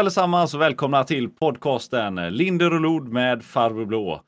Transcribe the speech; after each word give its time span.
Allesammans 0.00 0.54
och 0.54 0.60
välkomna 0.60 1.04
till 1.04 1.28
podcasten 1.28 2.14
Linder 2.14 2.74
och 2.74 2.80
Lod 2.80 3.08
med 3.08 3.42
Farbror 3.44 3.84
Blå. 3.84 4.22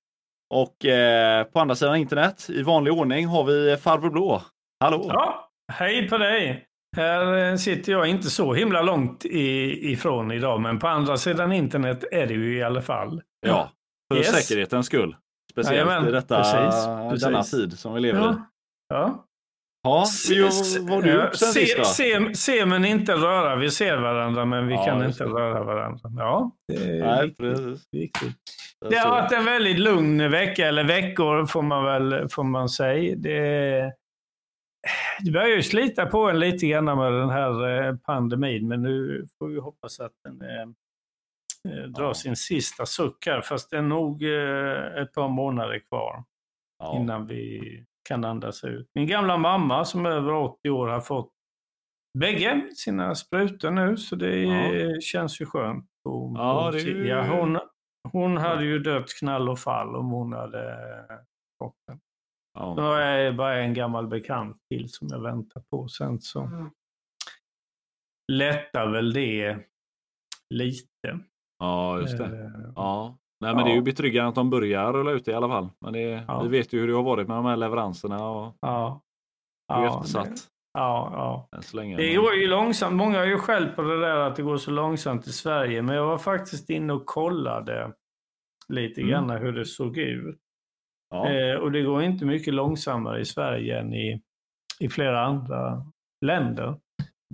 Och 0.55 0.85
eh, 0.85 1.45
på 1.45 1.61
andra 1.61 1.75
sidan 1.75 1.97
internet 1.97 2.51
i 2.51 2.63
vanlig 2.63 2.93
ordning 2.93 3.27
har 3.27 3.45
vi 3.45 3.77
Farbror 3.77 4.11
Blå. 4.11 4.43
Hallå! 4.81 5.07
Ja, 5.09 5.51
hej 5.73 6.09
på 6.09 6.19
dig! 6.19 6.67
Här 6.97 7.51
eh, 7.51 7.57
sitter 7.57 7.93
jag 7.93 8.07
inte 8.07 8.31
så 8.31 8.55
himla 8.55 8.83
långt 8.83 9.25
ifrån 9.25 10.33
idag, 10.33 10.61
men 10.61 10.79
på 10.79 10.89
andra 10.89 11.17
sidan 11.17 11.53
internet 11.53 12.05
är 12.13 12.27
det 12.27 12.35
ju 12.35 12.57
i 12.57 12.63
alla 12.63 12.83
fall. 12.83 13.23
Ja, 13.47 13.71
för 14.13 14.19
yes. 14.19 14.47
säkerhetens 14.47 14.87
skull. 14.87 15.17
Speciellt 15.53 15.77
Jajamän, 15.77 16.09
i 16.09 16.13
detta, 16.13 16.37
precis, 16.37 16.87
precis. 17.11 17.25
denna 17.25 17.43
tid 17.43 17.79
som 17.79 17.95
vi 17.95 18.01
lever 18.01 18.21
ja. 18.21 18.33
i. 18.33 18.37
Ja. 18.89 19.25
Ja, 19.85 20.07
vi, 20.29 20.41
vad 20.81 20.91
har 20.91 21.03
du 21.03 21.13
gjort 21.15 21.35
sen 21.35 21.49
se, 21.49 21.61
sist 21.61 21.77
då? 21.79 21.85
Se, 21.85 22.35
se 22.35 22.67
men 22.67 22.85
inte 22.85 23.13
röra. 23.13 23.57
Vi 23.57 23.71
ser 23.71 23.97
varandra 23.97 24.45
men 24.45 24.67
vi 24.67 24.75
ja, 24.75 24.85
kan 24.85 25.05
inte 25.05 25.25
det. 25.25 25.31
röra 25.31 25.65
varandra. 25.65 26.11
Ja, 26.17 26.51
det 26.69 26.75
är 26.75 27.07
Nej, 27.07 27.27
viktigt. 27.27 27.39
Precis. 27.39 27.89
viktigt. 27.93 28.37
Det 28.91 28.97
har 28.97 29.11
varit 29.11 29.33
en 29.33 29.45
väldigt 29.45 29.79
lugn 29.79 30.31
vecka, 30.31 30.69
eller 30.69 30.85
veckor 30.85 31.47
får 31.47 31.63
man 31.63 31.85
väl 31.85 32.29
får 32.29 32.45
man 32.45 32.69
säga. 32.69 33.17
Det, 33.17 33.93
det 35.21 35.31
börjar 35.31 35.49
ju 35.49 35.63
slita 35.63 36.07
på 36.07 36.31
en 36.31 36.39
lite 36.39 36.67
grann 36.67 36.85
med 36.85 37.13
den 37.13 37.31
här 37.31 37.87
eh, 37.87 37.97
pandemin, 37.97 38.69
men 38.69 38.83
nu 38.83 39.27
får 39.39 39.49
vi 39.49 39.61
hoppas 39.61 40.01
att 40.01 40.13
den 40.25 40.43
eh, 40.43 40.63
eh, 41.73 41.89
drar 41.89 42.05
ja. 42.05 42.15
sin 42.15 42.37
sista 42.37 42.87
suck 42.87 43.27
här. 43.27 43.41
Fast 43.41 43.71
det 43.71 43.77
är 43.77 43.83
nog 43.83 44.23
eh, 44.23 45.03
ett 45.03 45.13
par 45.13 45.29
månader 45.29 45.79
kvar 45.79 46.25
ja. 46.79 46.97
innan 46.97 47.27
vi 47.27 47.85
kan 48.09 48.25
andas 48.25 48.65
ut. 48.65 48.91
Min 48.95 49.07
gamla 49.07 49.37
mamma 49.37 49.85
som 49.85 50.07
är 50.07 50.11
över 50.11 50.33
80 50.33 50.71
år 50.71 50.89
har 50.89 51.01
fått 51.01 51.33
bägge 52.19 52.71
sina 52.75 53.15
sprutor 53.15 53.71
nu, 53.71 53.97
så 53.97 54.17
det 54.17 54.43
ja. 54.43 55.01
känns 55.01 55.41
ju 55.41 55.47
skönt. 55.47 55.91
Och, 56.05 56.33
ja, 56.37 56.71
det 56.73 56.81
ja, 56.81 57.27
hon, 57.37 57.59
hon 58.13 58.37
hade 58.37 58.65
ju 58.65 58.79
dött 58.79 59.15
knall 59.19 59.49
och 59.49 59.59
fall 59.59 59.97
om 59.97 60.11
hon 60.11 60.33
hade 60.33 60.77
fått 61.59 61.77
den. 61.87 62.01
Ja. 62.55 62.75
Så 62.77 62.93
är 62.93 63.25
det 63.25 63.33
bara 63.33 63.59
en 63.59 63.75
gammal 63.75 64.09
bekant 64.09 64.57
till 64.71 64.89
som 64.89 65.09
jag 65.11 65.23
väntar 65.23 65.63
på. 65.71 65.89
Sen 65.89 66.21
så 66.21 66.41
mm. 66.41 66.71
lättar 68.33 68.91
väl 68.91 69.13
det 69.13 69.59
lite. 70.55 71.19
Ja, 71.59 72.01
just 72.01 72.19
det. 72.19 72.25
Eh, 72.25 72.73
ja. 72.77 73.19
Nej, 73.43 73.55
men 73.55 73.59
ja. 73.59 73.65
det 73.65 73.71
är 73.73 73.75
ju 73.75 73.83
betryggande 73.83 74.29
att 74.29 74.35
de 74.35 74.51
börjar 74.51 74.93
rulla 74.93 75.11
ut 75.11 75.25
det 75.25 75.31
i 75.31 75.35
alla 75.35 75.49
fall. 75.49 75.69
Men 75.81 75.93
det, 75.93 76.25
ja. 76.29 76.43
vi 76.43 76.49
vet 76.49 76.73
ju 76.73 76.81
hur 76.81 76.89
det 76.89 76.95
har 76.95 77.03
varit 77.03 77.29
med 77.29 77.37
de 77.37 77.45
här 77.45 77.57
leveranserna. 77.57 78.29
Och 78.29 78.57
ja. 78.61 79.01
Ja, 79.69 79.87
eftersatt. 79.87 80.35
Det, 80.35 80.41
ja, 80.73 81.49
ja. 81.51 81.61
Länge, 81.75 81.97
det 81.97 82.15
går 82.15 82.35
ju 82.35 82.49
långsamt. 82.49 82.97
Många 82.97 83.19
har 83.19 83.27
ju 83.27 83.39
skällt 83.39 83.77
på 83.77 83.83
det 83.83 84.01
där 84.01 84.17
att 84.17 84.37
det 84.37 84.43
går 84.43 84.57
så 84.57 84.71
långsamt 84.71 85.27
i 85.27 85.33
Sverige. 85.33 85.83
Men 85.83 85.97
jag 85.97 86.07
var 86.07 86.19
faktiskt 86.19 86.71
inne 86.71 86.93
och 86.93 87.07
kollade 87.07 87.93
lite 88.69 89.01
mm. 89.01 89.11
grann 89.11 89.31
hur 89.31 89.53
det 89.53 89.65
såg 89.65 89.99
ut. 89.99 90.39
Eh, 91.15 91.61
och 91.61 91.73
det 91.73 91.83
går 91.83 92.03
inte 92.03 92.25
mycket 92.25 92.55
långsammare 92.55 93.21
i 93.21 93.25
Sverige 93.25 93.81
än 93.81 93.95
i, 93.95 94.23
i 94.81 94.89
flera 94.89 95.27
andra 95.27 95.87
länder 96.25 96.77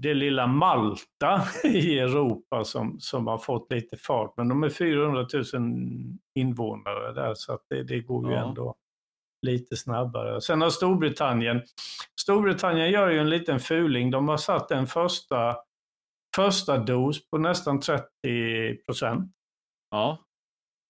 det 0.03 0.15
lilla 0.15 0.47
Malta 0.47 1.43
i 1.65 1.99
Europa 1.99 2.65
som, 2.65 3.01
som 3.01 3.27
har 3.27 3.39
fått 3.39 3.73
lite 3.73 3.97
fart. 3.97 4.35
Men 4.37 4.49
de 4.49 4.63
är 4.63 4.71
400 4.71 5.27
000 5.33 5.45
invånare 6.35 7.13
där 7.13 7.35
så 7.35 7.53
att 7.53 7.63
det, 7.69 7.83
det 7.83 8.01
går 8.01 8.31
ju 8.31 8.37
ja. 8.37 8.49
ändå 8.49 8.75
lite 9.47 9.77
snabbare. 9.77 10.41
Sen 10.41 10.61
har 10.61 10.71
Storbritannien, 10.71 11.63
Storbritannien 12.21 12.91
gör 12.91 13.11
ju 13.11 13.19
en 13.19 13.31
liten 13.31 13.61
fuling. 13.61 14.11
De 14.11 14.29
har 14.29 14.37
satt 14.37 14.71
en 14.71 14.87
första, 14.87 15.57
första 16.37 16.79
dos 16.79 17.31
på 17.31 17.39
nästan 17.39 17.81
30 17.81 18.05
procent. 18.87 19.33
Ja. 19.91 20.25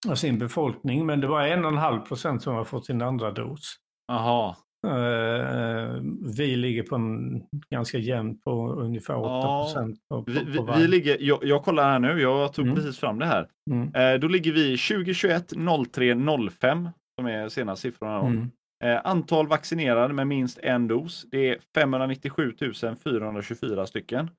Av 0.08 0.14
sin 0.14 0.38
befolkning, 0.38 1.06
men 1.06 1.20
det 1.20 1.26
var 1.26 1.42
en 1.42 1.64
och 1.64 1.70
en 1.70 1.78
halv 1.78 2.00
procent 2.00 2.42
som 2.42 2.54
har 2.54 2.64
fått 2.64 2.86
sin 2.86 3.02
andra 3.02 3.30
dos. 3.30 3.76
Jaha. 4.06 4.56
Uh, 4.86 6.02
vi 6.36 6.56
ligger 6.56 6.82
på 6.82 6.94
en 6.94 7.42
ganska 7.70 7.98
jämnt 7.98 8.44
på 8.44 8.72
ungefär 8.72 9.16
8 9.16 9.26
ja, 9.28 9.68
på, 10.08 10.24
på, 10.24 10.30
vi, 10.30 10.80
vi, 10.80 10.88
ligger, 10.88 11.16
jag, 11.20 11.38
jag, 11.42 11.64
kollar 11.64 11.90
här 11.90 11.98
nu, 11.98 12.20
jag 12.20 12.52
tog 12.52 12.64
mm. 12.64 12.76
precis 12.76 12.98
fram 12.98 13.18
det 13.18 13.26
här. 13.26 13.48
Mm. 13.70 14.14
Uh, 14.14 14.20
då 14.20 14.28
ligger 14.28 14.52
vi 14.52 14.76
2021 14.76 15.52
03 15.92 16.16
05 16.60 16.88
som 17.18 17.26
är 17.26 17.48
senaste 17.48 17.82
siffrorna. 17.82 18.18
Mm. 18.18 18.50
Uh, 18.84 19.00
antal 19.04 19.48
vaccinerade 19.48 20.14
med 20.14 20.26
minst 20.26 20.58
en 20.58 20.88
dos. 20.88 21.26
Det 21.30 21.48
är 21.48 21.58
597 21.74 22.52
424 23.04 23.86
stycken. 23.86 24.30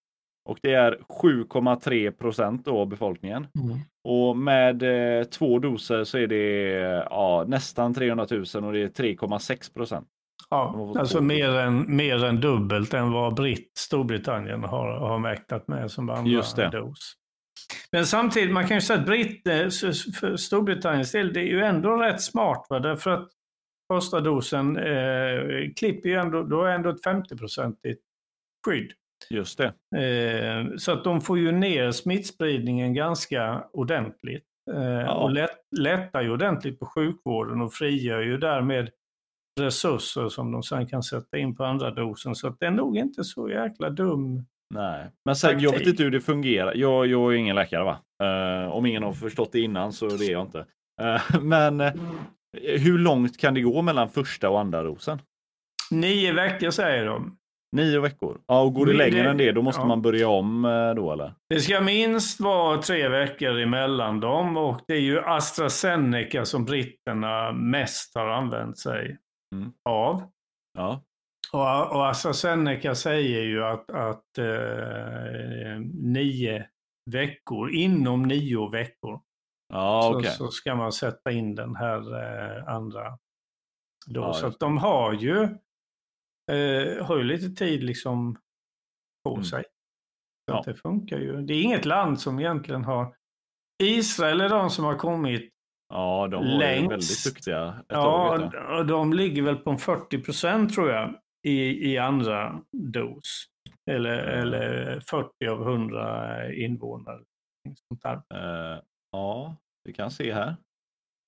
Och 0.49 0.59
det 0.61 0.73
är 0.73 0.91
7,3 0.91 2.11
procent 2.11 2.67
av 2.67 2.87
befolkningen. 2.87 3.47
Mm. 3.59 3.77
Och 4.03 4.37
med 4.37 4.83
eh, 4.83 5.23
två 5.23 5.59
doser 5.59 6.03
så 6.03 6.17
är 6.17 6.27
det 6.27 6.71
ja, 7.09 7.45
nästan 7.47 7.93
300 7.93 8.27
000 8.31 8.39
och 8.39 8.73
det 8.73 8.81
är 8.81 8.89
3,6 8.89 9.73
procent. 9.73 10.07
Ja, 10.49 10.93
alltså 10.97 11.21
mer 11.21 11.49
än, 11.49 11.95
mer 11.95 12.25
än 12.25 12.41
dubbelt 12.41 12.93
än 12.93 13.11
vad 13.11 13.35
Britt, 13.35 13.71
Storbritannien 13.77 14.63
har, 14.63 14.99
har 14.99 15.19
mäktat 15.19 15.67
med 15.67 15.91
som 15.91 16.09
andra 16.09 16.31
Just 16.31 16.55
det. 16.55 16.69
dos. 16.69 17.13
Men 17.91 18.05
samtidigt, 18.05 18.51
man 18.51 18.67
kan 18.67 18.77
ju 18.77 18.81
säga 18.81 18.99
att 18.99 19.05
Britt, 19.05 19.47
eh, 19.47 19.57
för 20.19 20.37
Storbritanniens 20.37 21.11
del, 21.11 21.33
det 21.33 21.39
är 21.39 21.45
ju 21.45 21.61
ändå 21.61 21.95
rätt 21.95 22.21
smart. 22.21 22.65
Va? 22.69 22.79
Därför 22.79 23.11
att 23.11 23.29
första 23.93 24.19
dosen 24.19 24.77
eh, 24.77 25.71
klipper 25.75 26.09
ju 26.09 26.15
ändå, 26.15 26.43
då 26.43 26.63
är 26.63 26.71
ändå 26.71 26.89
ett 26.89 27.05
50-procentigt 27.05 27.99
skydd. 28.67 28.91
Just 29.29 29.57
det. 29.57 29.73
Eh, 29.97 30.77
så 30.77 30.91
att 30.91 31.03
de 31.03 31.21
får 31.21 31.39
ju 31.39 31.51
ner 31.51 31.91
smittspridningen 31.91 32.93
ganska 32.93 33.63
ordentligt. 33.73 34.45
Eh, 34.71 34.83
ja. 34.83 35.13
Och 35.13 35.31
lätt, 35.31 35.57
lättar 35.77 36.21
ju 36.21 36.31
ordentligt 36.31 36.79
på 36.79 36.85
sjukvården 36.85 37.61
och 37.61 37.73
frigör 37.73 38.21
ju 38.21 38.37
därmed 38.37 38.89
resurser 39.59 40.29
som 40.29 40.51
de 40.51 40.63
sen 40.63 40.87
kan 40.87 41.03
sätta 41.03 41.37
in 41.37 41.55
på 41.55 41.63
andra 41.63 41.91
dosen. 41.91 42.35
Så 42.35 42.49
det 42.59 42.65
är 42.65 42.71
nog 42.71 42.97
inte 42.97 43.23
så 43.23 43.49
jäkla 43.49 43.89
dum 43.89 44.45
Nej, 44.73 45.11
men 45.25 45.35
sen 45.35 45.59
jag 45.59 45.71
vet 45.71 45.87
inte 45.87 46.03
hur 46.03 46.11
det 46.11 46.21
fungerar. 46.21 46.73
Jag, 46.75 47.07
jag 47.07 47.33
är 47.33 47.37
ingen 47.37 47.55
läkare 47.55 47.83
va? 47.83 47.97
Uh, 48.23 48.71
om 48.71 48.85
ingen 48.85 49.03
har 49.03 49.13
förstått 49.13 49.51
det 49.51 49.59
innan 49.59 49.93
så 49.93 50.07
det 50.07 50.25
är 50.25 50.31
jag 50.31 50.41
inte. 50.41 50.65
Uh, 51.01 51.41
men 51.41 51.81
uh, 51.81 51.91
hur 52.61 52.97
långt 52.97 53.37
kan 53.37 53.53
det 53.53 53.61
gå 53.61 53.81
mellan 53.81 54.09
första 54.09 54.49
och 54.49 54.59
andra 54.59 54.83
dosen? 54.83 55.21
Nio 55.91 56.33
veckor 56.33 56.69
säger 56.69 57.05
de. 57.05 57.35
Nio 57.75 57.99
veckor? 57.99 58.37
Ja, 58.47 58.61
och 58.61 58.73
går 58.73 58.85
det 58.85 58.93
längre 58.93 59.23
det, 59.23 59.29
än 59.29 59.37
det 59.37 59.51
då 59.51 59.61
måste 59.61 59.81
ja. 59.81 59.85
man 59.85 60.01
börja 60.01 60.27
om 60.27 60.61
då 60.95 61.11
eller? 61.11 61.33
Det 61.49 61.59
ska 61.59 61.81
minst 61.81 62.39
vara 62.39 62.81
tre 62.81 63.09
veckor 63.09 63.59
emellan 63.59 64.19
dem 64.19 64.57
och 64.57 64.81
det 64.87 64.93
är 64.93 65.01
ju 65.01 65.19
AstraZeneca 65.19 66.45
som 66.45 66.65
britterna 66.65 67.51
mest 67.51 68.15
har 68.15 68.27
använt 68.27 68.77
sig 68.77 69.17
mm. 69.55 69.73
av. 69.83 70.31
Ja. 70.73 71.03
Och, 71.53 71.95
och 71.95 72.07
AstraZeneca 72.09 72.95
säger 72.95 73.41
ju 73.41 73.63
att, 73.63 73.91
att 73.91 74.37
eh, 74.37 75.79
nio 75.93 76.69
veckor, 77.11 77.71
inom 77.71 78.23
nio 78.23 78.69
veckor, 78.69 79.21
ja, 79.73 80.15
okay. 80.15 80.31
så, 80.31 80.37
så, 80.45 80.51
ska 80.51 80.75
man 80.75 80.91
sätta 80.91 81.31
in 81.31 81.55
den 81.55 81.75
här 81.75 82.15
eh, 82.15 82.67
andra. 82.67 83.17
Då. 84.07 84.21
Ja, 84.21 84.33
så 84.33 84.47
att 84.47 84.59
de 84.59 84.77
har 84.77 85.13
ju, 85.13 85.43
eh, 86.51 87.05
har 87.05 87.17
ju 87.17 87.23
lite 87.23 87.49
tid 87.49 87.83
liksom 87.83 88.39
på 89.23 89.33
mm. 89.33 89.43
sig. 89.43 89.63
Så 90.49 90.55
ja. 90.55 90.63
det 90.65 90.75
funkar 90.75 91.17
ju. 91.19 91.41
Det 91.41 91.53
är 91.53 91.61
inget 91.61 91.85
land 91.85 92.19
som 92.19 92.39
egentligen 92.39 92.83
har 92.83 93.15
Israel 93.83 94.41
är 94.41 94.49
de 94.49 94.69
som 94.69 94.85
har 94.85 94.95
kommit 94.95 95.53
Ja, 95.93 96.27
de 96.27 96.45
var 96.45 96.57
längst. 96.57 96.91
väldigt 96.91 97.23
duktiga. 97.23 97.83
ja, 97.87 98.83
de 98.87 99.13
ligger 99.13 99.41
väl 99.41 99.55
på 99.55 99.77
40 99.77 100.23
procent 100.23 100.73
tror 100.73 100.89
jag 100.89 101.13
i, 101.47 101.91
i 101.91 101.97
andra 101.97 102.61
dos. 102.71 103.45
Eller, 103.91 104.23
mm. 104.23 104.39
eller 104.41 104.99
40 104.99 105.47
av 105.47 105.61
100 105.61 106.53
invånare. 106.53 107.23
Sånt 107.87 108.01
där. 108.01 108.15
Uh, 108.15 108.81
ja, 109.11 109.55
vi 109.83 109.93
kan 109.93 110.11
se 110.11 110.33
här. 110.33 110.55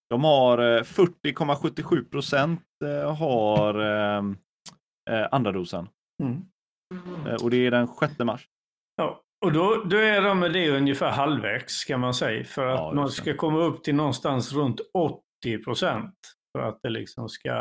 De 0.09 0.23
har 0.23 0.57
40,77 0.57 1.97
eh, 1.97 2.03
procent 2.03 2.61
eh, 2.85 3.15
har 3.15 3.79
uh, 3.79 4.35
andra 5.31 5.51
dosen. 5.51 5.89
Mm. 6.23 6.45
Uh, 7.27 7.43
och 7.43 7.49
det 7.49 7.57
är 7.57 7.71
den 7.71 7.87
6 7.87 8.19
mars. 8.19 8.47
Ja, 8.95 9.21
och 9.41 9.51
då, 9.53 9.83
då 9.85 9.97
är 9.97 10.21
de 10.21 10.39
med 10.39 10.53
det 10.53 10.69
ungefär 10.69 11.11
halvvägs 11.11 11.83
kan 11.83 11.99
man 11.99 12.13
säga. 12.13 12.43
För 12.43 12.67
att 12.67 12.79
ja, 12.79 12.93
man 12.93 13.09
ska 13.09 13.37
komma 13.37 13.59
upp 13.59 13.83
till 13.83 13.95
någonstans 13.95 14.53
runt 14.53 14.81
80 14.93 15.63
procent. 15.63 16.15
För 16.57 16.63
att 16.63 16.79
det 16.83 16.89
liksom 16.89 17.29
ska, 17.29 17.55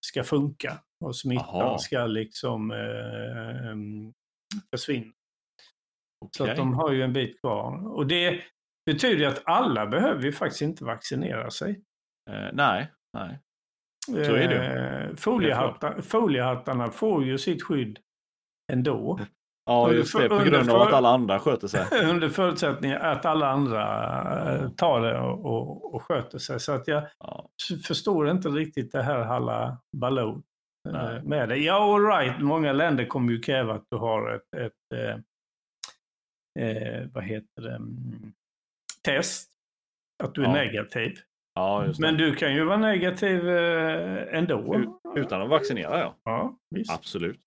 ska 0.00 0.24
funka 0.24 0.78
och 1.04 1.16
smittan 1.16 1.46
Aha. 1.48 1.78
ska 1.78 2.06
liksom 2.06 2.70
eh, 2.70 3.76
försvinna. 4.70 5.12
Okay. 6.24 6.46
Så 6.46 6.50
att 6.50 6.56
de 6.56 6.74
har 6.74 6.92
ju 6.92 7.02
en 7.02 7.12
bit 7.12 7.40
kvar. 7.40 7.96
Och 7.96 8.06
det 8.06 8.40
betyder 8.86 9.26
att 9.26 9.42
alla 9.44 9.86
behöver 9.86 10.22
ju 10.22 10.32
faktiskt 10.32 10.62
inte 10.62 10.84
vaccinera 10.84 11.50
sig. 11.50 11.70
Eh, 12.30 12.48
nej, 12.52 12.92
nej. 13.12 13.38
Så 14.06 14.34
är 14.34 14.48
det. 14.48 15.08
Eh, 15.08 15.16
foliehattar, 15.16 16.00
foliehattarna 16.00 16.90
får 16.90 17.24
ju 17.24 17.38
sitt 17.38 17.62
skydd 17.62 17.98
ändå. 18.72 19.20
Ja, 19.68 19.92
just 19.92 20.18
det. 20.18 20.28
På 20.28 20.38
grund 20.38 20.70
av 20.70 20.82
att 20.82 20.92
alla 20.92 21.08
andra 21.08 21.38
sköter 21.38 21.68
sig. 21.68 21.86
Under 22.10 22.28
förutsättning 22.28 22.92
att 22.92 23.24
alla 23.24 23.48
andra 23.48 23.82
eh, 24.54 24.68
tar 24.68 25.00
det 25.00 25.18
och, 25.18 25.46
och, 25.46 25.94
och 25.94 26.02
sköter 26.02 26.38
sig. 26.38 26.60
Så 26.60 26.72
att 26.72 26.88
jag 26.88 27.08
ja. 27.18 27.48
förstår 27.86 28.30
inte 28.30 28.48
riktigt 28.48 28.92
det 28.92 29.02
här 29.02 29.24
Halla 29.24 29.78
Baloo 29.96 30.42
eh, 30.88 31.22
med 31.22 31.48
det. 31.48 31.56
Ja, 31.56 31.94
all 31.94 32.06
right. 32.06 32.40
Många 32.40 32.72
länder 32.72 33.04
kommer 33.04 33.32
ju 33.32 33.40
kräva 33.40 33.74
att 33.74 33.84
du 33.90 33.96
har 33.96 34.34
ett, 34.34 34.54
ett 34.56 34.72
eh, 34.94 35.16
eh, 36.64 37.08
vad 37.12 37.24
heter 37.24 37.62
det, 37.62 37.74
mm, 37.74 38.32
test. 39.04 39.50
Att 40.24 40.34
du 40.34 40.42
är 40.42 40.46
ja. 40.46 40.52
negativ. 40.52 41.18
Ja, 41.54 41.92
Men 41.98 42.16
du 42.16 42.34
kan 42.34 42.54
ju 42.54 42.64
vara 42.64 42.76
negativ 42.76 43.48
eh, 43.48 44.38
ändå. 44.38 44.84
Utan 45.16 45.42
att 45.42 45.48
vaccinera 45.48 45.98
ja. 45.98 46.14
Ja, 46.24 46.58
visst. 46.70 46.92
Absolut. 46.92 47.40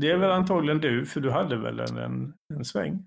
Det 0.00 0.10
är 0.10 0.16
väl 0.16 0.30
antagligen 0.30 0.80
du, 0.80 1.06
för 1.06 1.20
du 1.20 1.30
hade 1.30 1.56
väl 1.56 1.80
en, 1.80 1.96
en, 1.98 2.34
en 2.54 2.64
sväng? 2.64 3.04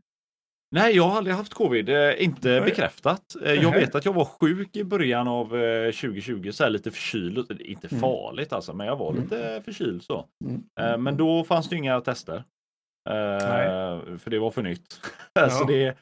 Nej, 0.72 0.96
jag 0.96 1.04
har 1.04 1.18
aldrig 1.18 1.36
haft 1.36 1.54
covid. 1.54 1.90
Eh, 1.90 2.24
inte 2.24 2.50
Nej. 2.50 2.62
bekräftat. 2.62 3.36
Eh, 3.44 3.54
jag 3.54 3.72
vet 3.72 3.96
att 3.96 4.06
jag 4.06 4.14
var 4.14 4.26
sjuk 4.26 4.76
i 4.76 4.84
början 4.84 5.28
av 5.28 5.48
2020, 5.48 6.46
eh, 6.46 6.52
så 6.52 6.64
här 6.64 6.70
lite 6.70 6.92
förkyld. 6.92 7.62
Inte 7.62 7.88
mm. 7.88 8.02
farligt 8.02 8.54
alltså, 8.54 8.74
men 8.74 8.88
jag 8.88 8.96
var 8.96 9.12
mm. 9.12 9.24
lite 9.24 9.62
förkyld 9.66 10.04
så. 10.04 10.26
Mm. 10.46 10.64
Eh, 10.80 10.98
men 10.98 11.18
då 11.18 11.44
fanns 11.44 11.70
det 11.70 11.76
inga 11.76 12.02
tester. 12.02 12.44
För 14.18 14.30
det 14.30 14.40
var 14.40 14.52
för 14.52 14.62
nytt. 14.62 15.02
Ja. 15.34 15.50
så 15.50 15.64
det, 15.64 15.98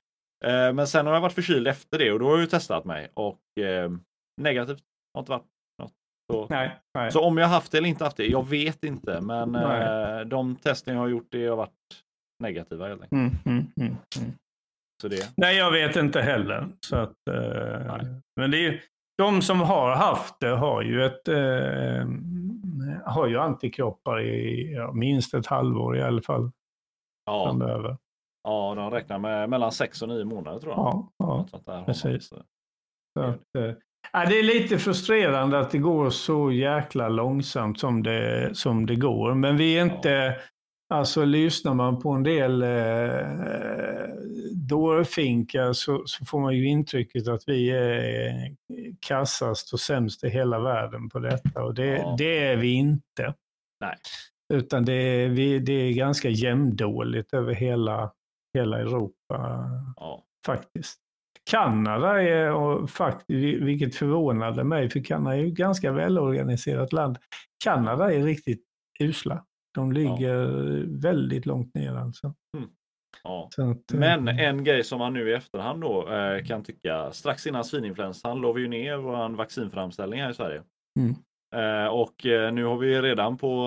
men 0.74 0.88
sen 0.88 1.06
har 1.06 1.14
jag 1.14 1.22
varit 1.22 1.34
förkyld 1.34 1.68
efter 1.68 2.00
det 2.00 2.12
och 2.12 2.20
då 2.20 2.30
har 2.30 2.40
jag 2.40 2.50
testat 2.50 2.86
mig 2.86 3.12
och 3.14 3.40
negativt. 4.42 4.84
Har 5.14 5.22
inte 5.22 5.32
varit 5.32 5.46
så, 6.34 6.48
nej, 6.50 6.80
nej. 6.94 7.12
så 7.12 7.24
om 7.24 7.38
jag 7.38 7.48
haft 7.48 7.72
det 7.72 7.78
eller 7.78 7.90
inte 7.90 8.04
haft 8.04 8.18
det, 8.18 8.28
jag 8.28 8.48
vet 8.48 8.84
inte. 8.84 9.22
Men 9.22 9.56
eh, 9.56 10.20
de 10.20 10.56
testen 10.56 10.94
jag 10.94 11.02
har 11.02 11.08
gjort 11.08 11.28
det 11.32 11.48
har 11.48 11.56
varit 11.56 11.72
negativa 12.44 12.88
helt 12.88 13.02
enkelt. 13.02 13.12
Mm, 13.12 13.32
mm, 13.46 13.72
mm, 13.76 13.96
mm, 14.18 14.32
så 15.02 15.08
det. 15.08 15.34
Nej, 15.38 15.58
jag 15.58 15.72
vet 15.72 15.96
inte 15.96 16.22
heller. 16.22 16.70
Så 16.80 16.96
att, 16.96 17.28
eh, 17.30 17.98
men 18.36 18.52
det 18.52 18.66
är, 18.66 18.82
de 19.18 19.42
som 19.42 19.60
har 19.60 19.96
haft 19.96 20.40
det 20.40 20.50
har 20.50 20.82
ju, 20.82 21.06
ett, 21.06 21.28
eh, 21.28 22.08
har 23.06 23.28
ju 23.28 23.38
antikroppar 23.38 24.22
i 24.22 24.74
ja, 24.74 24.92
minst 24.92 25.34
ett 25.34 25.48
halvår 25.48 25.98
i 25.98 26.02
alla 26.02 26.22
fall. 26.22 26.52
Ja. 27.26 27.46
Framöver. 27.46 27.98
Ja, 28.44 28.76
de 28.76 28.92
räknar 28.92 29.20
med 29.20 29.50
mellan 29.50 29.72
sex 29.72 30.02
och 30.02 30.10
nio 30.10 30.26
månader 30.26 30.60
tror 30.60 30.74
jag. 30.74 31.10
Ja, 31.18 31.46
ja 31.54 31.84
precis. 31.86 32.28
Så 32.28 33.24
att, 33.24 33.56
eh, 33.58 33.74
Ja, 34.12 34.26
det 34.26 34.40
är 34.40 34.44
lite 34.44 34.80
frustrerande 34.80 35.60
att 35.60 35.72
det 35.72 35.78
går 35.78 36.10
så 36.10 36.52
jäkla 36.52 37.10
långsamt 37.10 37.80
som 37.80 38.04
det, 38.04 38.50
som 38.54 38.86
det 38.86 38.96
går. 38.96 39.34
Men 39.34 39.58
vi 39.58 39.78
är 39.78 39.82
inte, 39.82 40.10
ja. 40.10 40.96
alltså 40.96 41.26
lyssnar 41.26 41.74
man 41.74 42.00
på 42.02 42.10
en 42.12 42.24
del 42.24 42.64
eh, 42.64 44.08
dårfinkar 44.52 45.74
så, 45.74 46.04
så, 46.06 46.26
får 46.26 46.40
man 46.40 46.56
ju 46.56 46.68
intrycket 46.68 47.28
att 47.28 47.44
vi 47.48 47.70
är 47.70 48.56
kassast 49.00 49.74
och 49.74 49.80
sämst 49.80 50.24
i 50.24 50.30
hela 50.30 50.60
världen 50.60 51.10
på 51.10 51.20
detta. 51.20 51.64
Och 51.64 51.74
det, 51.74 51.86
ja. 51.86 52.16
det 52.18 52.40
är 52.40 52.58
vi 52.58 52.72
inte. 52.74 53.34
Nej. 53.80 53.96
Utan 54.54 54.86
det 54.86 54.94
är, 54.94 55.30
vi, 55.30 55.60
det 55.60 55.74
är 55.74 55.94
ganska 55.94 56.30
jämndåligt 56.30 57.34
över 57.34 57.54
hela, 57.54 58.12
hela 58.54 58.80
Europa. 58.80 59.70
Ja. 59.96 60.24
Faktiskt. 60.46 61.00
Kanada 61.50 62.22
är, 62.22 62.88
faktiskt, 62.88 63.62
vilket 63.62 63.96
förvånade 63.96 64.64
mig, 64.64 64.90
för 64.90 65.04
Kanada 65.04 65.36
är 65.36 65.40
ju 65.40 65.48
ett 65.48 65.54
ganska 65.54 65.92
välorganiserat 65.92 66.94
land. 66.94 67.18
Kanada 67.64 68.14
är 68.14 68.24
riktigt 68.24 68.64
usla. 69.00 69.46
De 69.74 69.92
ligger 69.92 70.34
ja. 70.34 70.84
väldigt 71.02 71.46
långt 71.46 71.74
ner 71.74 71.96
alltså. 71.96 72.34
Mm. 72.58 72.70
Ja. 73.24 73.50
Att, 73.58 73.94
Men 73.94 74.28
eh, 74.28 74.40
en 74.40 74.64
grej 74.64 74.84
som 74.84 75.00
man 75.00 75.14
nu 75.14 75.30
i 75.30 75.34
efterhand 75.34 75.82
då 75.82 76.10
eh, 76.10 76.46
kan 76.46 76.64
tycka, 76.64 77.12
strax 77.12 77.48
innan 77.48 77.64
svininfluensan 77.64 78.42
låg 78.42 78.56
vi 78.56 78.62
ju 78.62 78.68
ner 78.68 78.98
vår 78.98 79.30
vaccinframställning 79.30 80.22
här 80.22 80.30
i 80.30 80.34
Sverige. 80.34 80.64
Mm. 81.00 81.16
Eh, 81.56 81.88
och 81.88 82.16
nu 82.54 82.66
har 82.66 82.78
vi 82.78 83.02
redan 83.02 83.38
på 83.38 83.66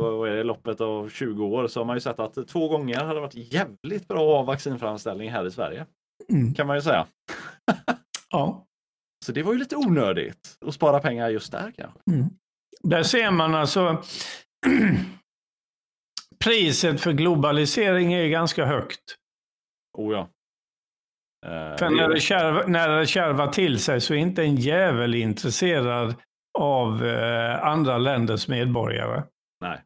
vad 0.00 0.28
är 0.28 0.36
det, 0.36 0.44
loppet 0.44 0.80
av 0.80 1.08
20 1.08 1.44
år 1.44 1.66
så 1.66 1.80
har 1.80 1.84
man 1.84 1.96
ju 1.96 2.00
sett 2.00 2.20
att 2.20 2.48
två 2.48 2.68
gånger 2.68 2.96
hade 2.96 3.20
varit 3.20 3.52
jävligt 3.52 4.08
bra 4.08 4.42
vaccinframställning 4.42 5.30
här 5.30 5.46
i 5.46 5.50
Sverige. 5.50 5.86
Mm. 6.28 6.54
Kan 6.54 6.66
man 6.66 6.76
ju 6.76 6.82
säga. 6.82 7.06
ja. 8.30 8.66
Så 9.24 9.32
det 9.32 9.42
var 9.42 9.52
ju 9.52 9.58
lite 9.58 9.76
onödigt 9.76 10.58
att 10.66 10.74
spara 10.74 11.00
pengar 11.00 11.28
just 11.28 11.52
där 11.52 11.72
kanske. 11.76 12.00
Mm. 12.10 12.30
Där 12.82 13.02
ser 13.02 13.30
man 13.30 13.54
alltså 13.54 14.02
priset 16.44 17.00
för 17.00 17.12
globalisering 17.12 18.12
är 18.12 18.28
ganska 18.28 18.64
högt. 18.64 19.16
Oh 19.98 20.12
ja. 20.12 20.28
Eh, 21.46 21.76
för 21.76 21.90
när 21.90 22.08
det, 22.08 22.20
kärva, 22.20 22.66
när 22.66 22.88
det 22.88 23.06
kärvar 23.06 23.46
till 23.46 23.78
sig 23.78 24.00
så 24.00 24.14
är 24.14 24.18
inte 24.18 24.42
en 24.42 24.56
jävel 24.56 25.14
intresserad 25.14 26.14
av 26.58 27.06
eh, 27.06 27.64
andra 27.64 27.98
länders 27.98 28.48
medborgare. 28.48 29.22
Nej. 29.60 29.80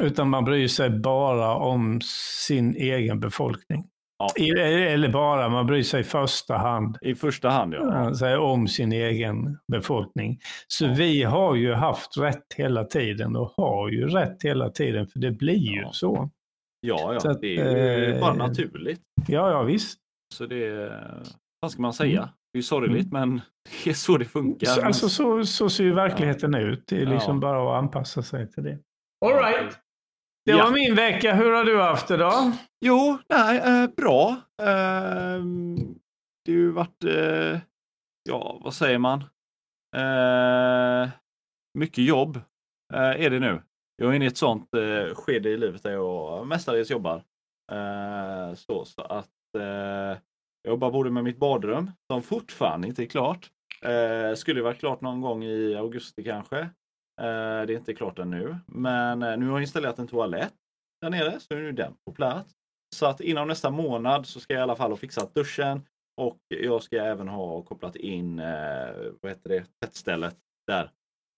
Utan 0.00 0.28
man 0.28 0.44
bryr 0.44 0.68
sig 0.68 0.90
bara 0.90 1.54
om 1.54 2.00
sin 2.46 2.74
egen 2.76 3.20
befolkning. 3.20 3.88
Ja. 4.36 4.56
Eller 4.62 5.08
bara, 5.08 5.48
man 5.48 5.66
bryr 5.66 5.82
sig 5.82 6.00
i 6.00 6.04
första 6.04 6.56
hand. 6.56 6.98
I 7.00 7.14
första 7.14 7.48
hand, 7.48 7.74
ja. 7.74 8.14
Säger 8.14 8.38
om 8.38 8.68
sin 8.68 8.92
egen 8.92 9.58
befolkning. 9.72 10.38
Så 10.66 10.84
ja. 10.84 10.92
vi 10.92 11.22
har 11.22 11.54
ju 11.54 11.72
haft 11.72 12.18
rätt 12.18 12.46
hela 12.56 12.84
tiden 12.84 13.36
och 13.36 13.52
har 13.56 13.88
ju 13.88 14.08
rätt 14.08 14.42
hela 14.42 14.70
tiden, 14.70 15.06
för 15.06 15.18
det 15.18 15.30
blir 15.30 15.74
ju 15.74 15.84
så. 15.92 16.30
Ja, 16.80 17.12
ja. 17.12 17.20
Så 17.20 17.30
att, 17.30 17.40
det 17.40 17.56
är 17.56 17.98
ju 17.98 18.14
eh, 18.14 18.20
bara 18.20 18.34
naturligt. 18.34 19.00
Ja, 19.28 19.50
ja 19.50 19.62
visst. 19.62 19.98
Så 20.34 20.46
det, 20.46 20.92
vad 21.60 21.70
ska 21.70 21.82
man 21.82 21.92
säga? 21.92 22.18
Mm. 22.18 22.30
Det 22.52 22.58
är 22.58 22.62
sorgligt, 22.62 23.12
mm. 23.12 23.30
men 23.30 23.40
det 23.84 23.90
är 23.90 23.94
så 23.94 24.18
det 24.18 24.24
funkar. 24.24 24.66
Så, 24.66 24.82
alltså, 24.82 25.08
så, 25.08 25.44
så 25.44 25.70
ser 25.70 25.84
ju 25.84 25.94
verkligheten 25.94 26.52
ja. 26.52 26.60
ut. 26.60 26.84
Det 26.86 27.02
är 27.02 27.06
liksom 27.06 27.40
bara 27.40 27.70
att 27.70 27.82
anpassa 27.82 28.22
sig 28.22 28.50
till 28.50 28.62
det. 28.62 28.78
All 29.24 29.32
right. 29.32 29.78
Det 30.44 30.52
var 30.52 30.70
min 30.70 30.94
vecka. 30.94 31.34
Hur 31.34 31.52
har 31.52 31.64
du 31.64 31.80
haft 31.80 32.08
det 32.08 32.16
då? 32.16 32.52
Jo, 32.84 33.18
nej, 33.28 33.58
eh, 33.58 33.90
bra. 33.96 34.30
Eh, 34.62 35.42
det 36.44 36.52
har 36.52 36.58
ju 36.58 36.70
varit, 36.70 37.04
eh, 37.04 37.60
ja, 38.28 38.60
vad 38.64 38.74
säger 38.74 38.98
man? 38.98 39.24
Eh, 39.96 41.10
mycket 41.78 42.04
jobb 42.04 42.36
eh, 42.94 43.24
är 43.24 43.30
det 43.30 43.40
nu. 43.40 43.62
Jag 43.96 44.10
är 44.10 44.14
inne 44.14 44.24
i 44.24 44.28
ett 44.28 44.36
sånt 44.36 44.74
eh, 44.74 45.14
skede 45.14 45.50
i 45.50 45.56
livet 45.56 45.82
där 45.82 45.90
jag 45.92 46.46
mestadels 46.46 46.90
jobbar. 46.90 47.22
så, 48.54 48.84
så 48.84 49.02
att 49.02 49.28
jag 50.62 50.70
jobbar 50.72 50.90
både 50.90 51.10
med 51.10 51.24
mitt 51.24 51.38
badrum, 51.38 51.90
som 52.12 52.22
fortfarande 52.22 52.88
inte 52.88 53.02
är 53.02 53.06
klart. 53.06 53.50
skulle 54.36 54.62
vara 54.62 54.74
klart 54.74 55.00
någon 55.00 55.20
gång 55.20 55.44
i 55.44 55.74
augusti 55.76 56.24
kanske. 56.24 56.70
Eh, 57.22 57.66
det 57.66 57.72
är 57.72 57.76
inte 57.76 57.94
klart 57.94 58.18
ännu, 58.18 58.56
men 58.66 59.22
eh, 59.22 59.36
nu 59.36 59.46
har 59.46 59.52
jag 59.52 59.62
installerat 59.62 59.98
en 59.98 60.08
toalett 60.08 60.54
där 61.00 61.10
nere, 61.10 61.40
så 61.40 61.54
nu 61.54 61.68
är 61.68 61.72
den 61.72 61.94
på 62.06 62.12
plats. 62.12 62.52
Så 62.96 63.06
att 63.06 63.20
inom 63.20 63.48
nästa 63.48 63.70
månad 63.70 64.26
så 64.26 64.40
ska 64.40 64.54
jag 64.54 64.60
i 64.60 64.62
alla 64.62 64.76
fall 64.76 64.90
ha 64.90 64.96
fixat 64.96 65.34
duschen 65.34 65.86
och 66.20 66.38
jag 66.48 66.82
ska 66.82 66.96
även 66.96 67.28
ha 67.28 67.62
kopplat 67.62 67.96
in 67.96 68.38
eh, 68.38 68.94
vad 69.20 69.32
heter 69.32 69.48
det, 69.48 69.64
tvättstället 69.80 70.36
där 70.66 70.90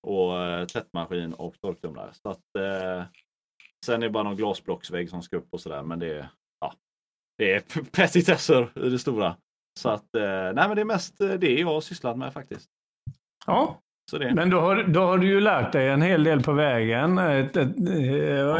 och 0.07 0.69
tvättmaskin 0.69 1.35
och 1.35 1.61
torktumlare. 1.61 2.13
Så 2.13 2.29
att, 2.29 2.57
eh, 2.59 3.05
sen 3.87 4.03
är 4.03 4.07
det 4.07 4.11
bara 4.11 4.23
någon 4.23 4.37
glasblocksvägg 4.37 5.11
som 5.11 5.23
ska 5.23 5.37
upp 5.37 5.49
och 5.51 5.61
sådär, 5.61 5.83
men 5.83 5.99
det 5.99 6.19
är, 6.19 6.29
ja, 6.61 6.75
det 7.39 7.53
är 7.53 7.61
petitesser 7.91 8.87
i 8.87 8.91
det 8.91 8.99
stora. 8.99 9.37
Så 9.81 9.89
att, 9.89 10.15
eh, 10.15 10.23
nej 10.55 10.69
men 10.69 10.75
det 10.75 10.81
är 10.81 10.85
mest 10.85 11.19
det 11.19 11.61
jag 11.61 11.67
har 11.67 11.81
sysslat 11.81 12.19
med 12.19 12.33
faktiskt. 12.33 12.71
Ja, 13.47 13.81
men 14.13 14.51
då 14.51 14.61
har, 14.61 14.83
då 14.83 15.01
har 15.01 15.19
du 15.19 15.27
ju 15.27 15.41
lärt 15.41 15.73
dig 15.73 15.89
en 15.89 16.03
hel 16.03 16.25
del 16.25 16.43
på 16.43 16.53
vägen. 16.53 17.19
Ett, 17.19 17.57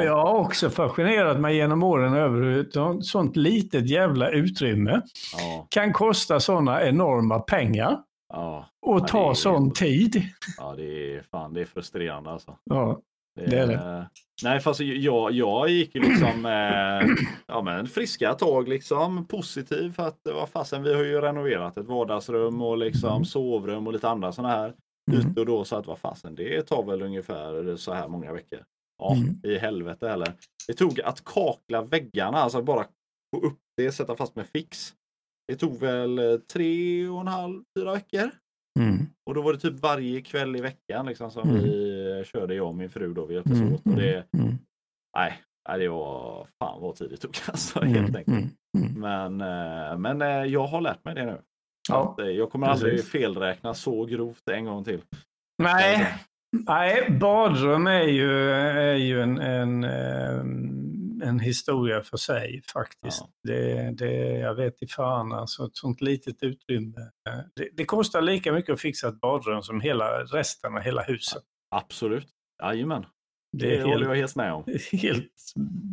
jag 0.05 0.17
har 0.17 0.35
också 0.35 0.71
fascinerat 0.71 1.41
mig 1.41 1.57
genom 1.57 1.83
åren 1.83 2.15
över 2.15 2.43
hur 2.43 3.01
sånt 3.01 3.37
litet 3.37 3.91
jävla 3.91 4.31
utrymme 4.31 5.03
ja. 5.39 5.67
kan 5.71 5.93
kosta 5.93 6.41
sådana 6.41 6.83
enorma 6.83 7.39
pengar. 7.39 7.99
Ja. 8.33 8.67
Och 8.87 9.09
ta 9.09 9.27
ja, 9.27 9.35
sån 9.35 9.73
tid. 9.73 10.23
Ja, 10.59 10.75
det 10.77 11.15
är, 11.15 11.23
fan, 11.31 11.55
det 11.55 11.61
är 11.61 11.65
frustrerande 11.65 12.31
alltså. 12.31 12.57
Ja, 12.65 13.01
det, 13.37 13.47
det 13.47 13.59
är 13.59 13.67
det. 13.67 14.09
Nej, 14.43 14.61
fast 14.61 14.81
jag, 14.81 15.33
jag 15.33 15.69
gick 15.69 15.95
liksom 15.95 16.47
eh, 16.47 17.09
ja, 17.47 17.63
men 17.63 17.87
friska 17.87 18.35
tag 18.35 18.69
liksom. 18.69 19.27
Positiv 19.27 19.93
för 19.93 20.07
att 20.07 20.21
vad 20.25 20.49
fasen, 20.49 20.83
vi 20.83 20.95
har 20.95 21.05
ju 21.05 21.21
renoverat 21.21 21.77
ett 21.77 21.87
vardagsrum 21.87 22.63
och 22.63 22.79
liksom 22.79 23.11
mm. 23.11 23.25
sovrum 23.25 23.87
och 23.87 23.93
lite 23.93 24.09
andra 24.09 24.33
sådana 24.33 24.55
här 24.55 24.75
mm. 25.13 25.31
ut 25.31 25.39
och 25.39 25.47
då 25.47 25.65
sa 25.65 25.79
att 25.79 25.87
vad 25.87 25.99
fasen, 25.99 26.35
det 26.35 26.63
tar 26.63 26.83
väl 26.83 27.03
ungefär 27.03 27.77
så 27.77 27.93
här 27.93 28.09
många 28.09 28.33
veckor. 28.33 28.65
Ja, 28.99 29.15
mm. 29.15 29.41
i 29.43 29.59
helvete 29.59 30.09
heller. 30.09 30.33
Det 30.67 30.75
tog 30.75 31.01
att 31.01 31.25
kakla 31.25 31.83
väggarna, 31.83 32.39
alltså 32.39 32.63
bara 32.63 32.87
få 33.35 33.47
upp 33.47 33.59
det, 33.77 33.93
sätta 33.93 34.17
fast 34.17 34.37
med 34.37 34.47
fix. 34.47 34.95
Det 35.49 35.57
tog 35.57 35.81
väl 35.81 36.19
eh, 36.19 36.37
tre 36.53 37.09
och 37.09 37.21
en 37.21 37.29
halv, 37.29 37.63
fyra 37.79 37.93
veckor. 37.93 38.31
Mm. 38.79 39.07
Och 39.27 39.35
då 39.35 39.43
var 39.43 39.53
det 39.53 39.59
typ 39.59 39.81
varje 39.81 40.21
kväll 40.21 40.57
i 40.57 40.61
veckan 40.61 41.07
liksom, 41.07 41.31
som 41.31 41.49
mm. 41.49 41.63
vi 41.63 42.23
körde, 42.27 42.55
jag 42.55 42.69
och 42.69 42.75
min 42.75 42.91
fru. 42.91 43.15
Då, 43.15 43.27
vi 43.27 43.35
hjälptes 43.35 43.61
mm. 43.61 43.75
åt. 43.75 43.87
Och 43.87 43.97
det, 43.97 44.27
mm. 44.39 44.59
nej, 45.17 45.43
det 45.79 45.89
var 45.89 46.47
fan 46.59 46.81
vad 46.81 46.97
tid 46.97 47.11
det 47.11 47.17
tog 47.17 47.37
alltså, 47.47 47.83
mm, 47.83 47.95
helt 47.95 48.17
enkelt. 48.17 48.37
Mm, 48.37 48.51
mm. 48.79 49.01
Men, 49.01 49.41
eh, 49.41 49.99
men 49.99 50.23
eh, 50.23 50.53
jag 50.53 50.67
har 50.67 50.81
lärt 50.81 51.05
mig 51.05 51.15
det 51.15 51.27
nu. 51.27 51.39
Ja, 51.89 52.17
att, 52.19 52.35
jag 52.35 52.51
kommer 52.51 52.67
precis. 52.67 52.85
aldrig 52.85 53.05
felräkna 53.05 53.75
så 53.75 54.05
grovt 54.05 54.49
en 54.51 54.65
gång 54.65 54.85
till. 54.85 55.01
Nej, 55.63 56.15
Nej 56.67 57.11
badrum 57.21 57.87
är 57.87 58.03
ju, 58.03 58.51
är 58.51 58.95
ju 58.95 59.23
en, 59.23 59.39
en, 59.39 59.85
en 61.23 61.41
historia 61.41 62.03
för 62.03 62.17
sig 62.17 62.63
faktiskt. 62.73 63.21
Ja. 63.21 63.53
Det, 63.53 63.91
det, 63.91 64.39
jag 64.39 64.55
vet 64.55 64.83
i 64.83 64.87
fan 64.87 65.33
alltså, 65.33 65.65
ett 65.65 65.77
sånt 65.77 66.01
litet 66.01 66.43
utrymme. 66.43 67.11
Det, 67.57 67.69
det, 67.73 67.85
kostar 67.85 68.23
lika 68.23 68.53
mycket 68.53 68.73
att 68.73 68.81
fixa 68.81 69.09
ett 69.09 69.21
badrum 69.21 69.63
som 69.63 69.81
hela 69.81 70.23
resten 70.23 70.77
av 70.77 70.81
hela 70.81 71.03
huset. 71.03 71.43
Absolut, 71.71 72.29
jajamän. 72.63 73.07
Det, 73.53 73.77
det 73.77 73.83
håller 73.83 74.07
jag 74.07 74.17
helt 74.17 74.37
med 74.37 74.53
om. 74.53 74.65
Helt 74.93 75.53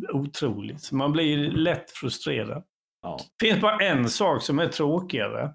otroligt. 0.10 0.82
Så 0.82 0.96
man 0.96 1.12
blir 1.12 1.38
lätt 1.38 1.92
frustrerad. 1.92 2.64
Ja. 3.02 3.20
Det 3.40 3.46
finns 3.48 3.62
bara 3.62 3.78
en 3.80 4.10
sak 4.10 4.44
som 4.44 4.60
är 4.60 4.68
tråkigare. 4.68 5.54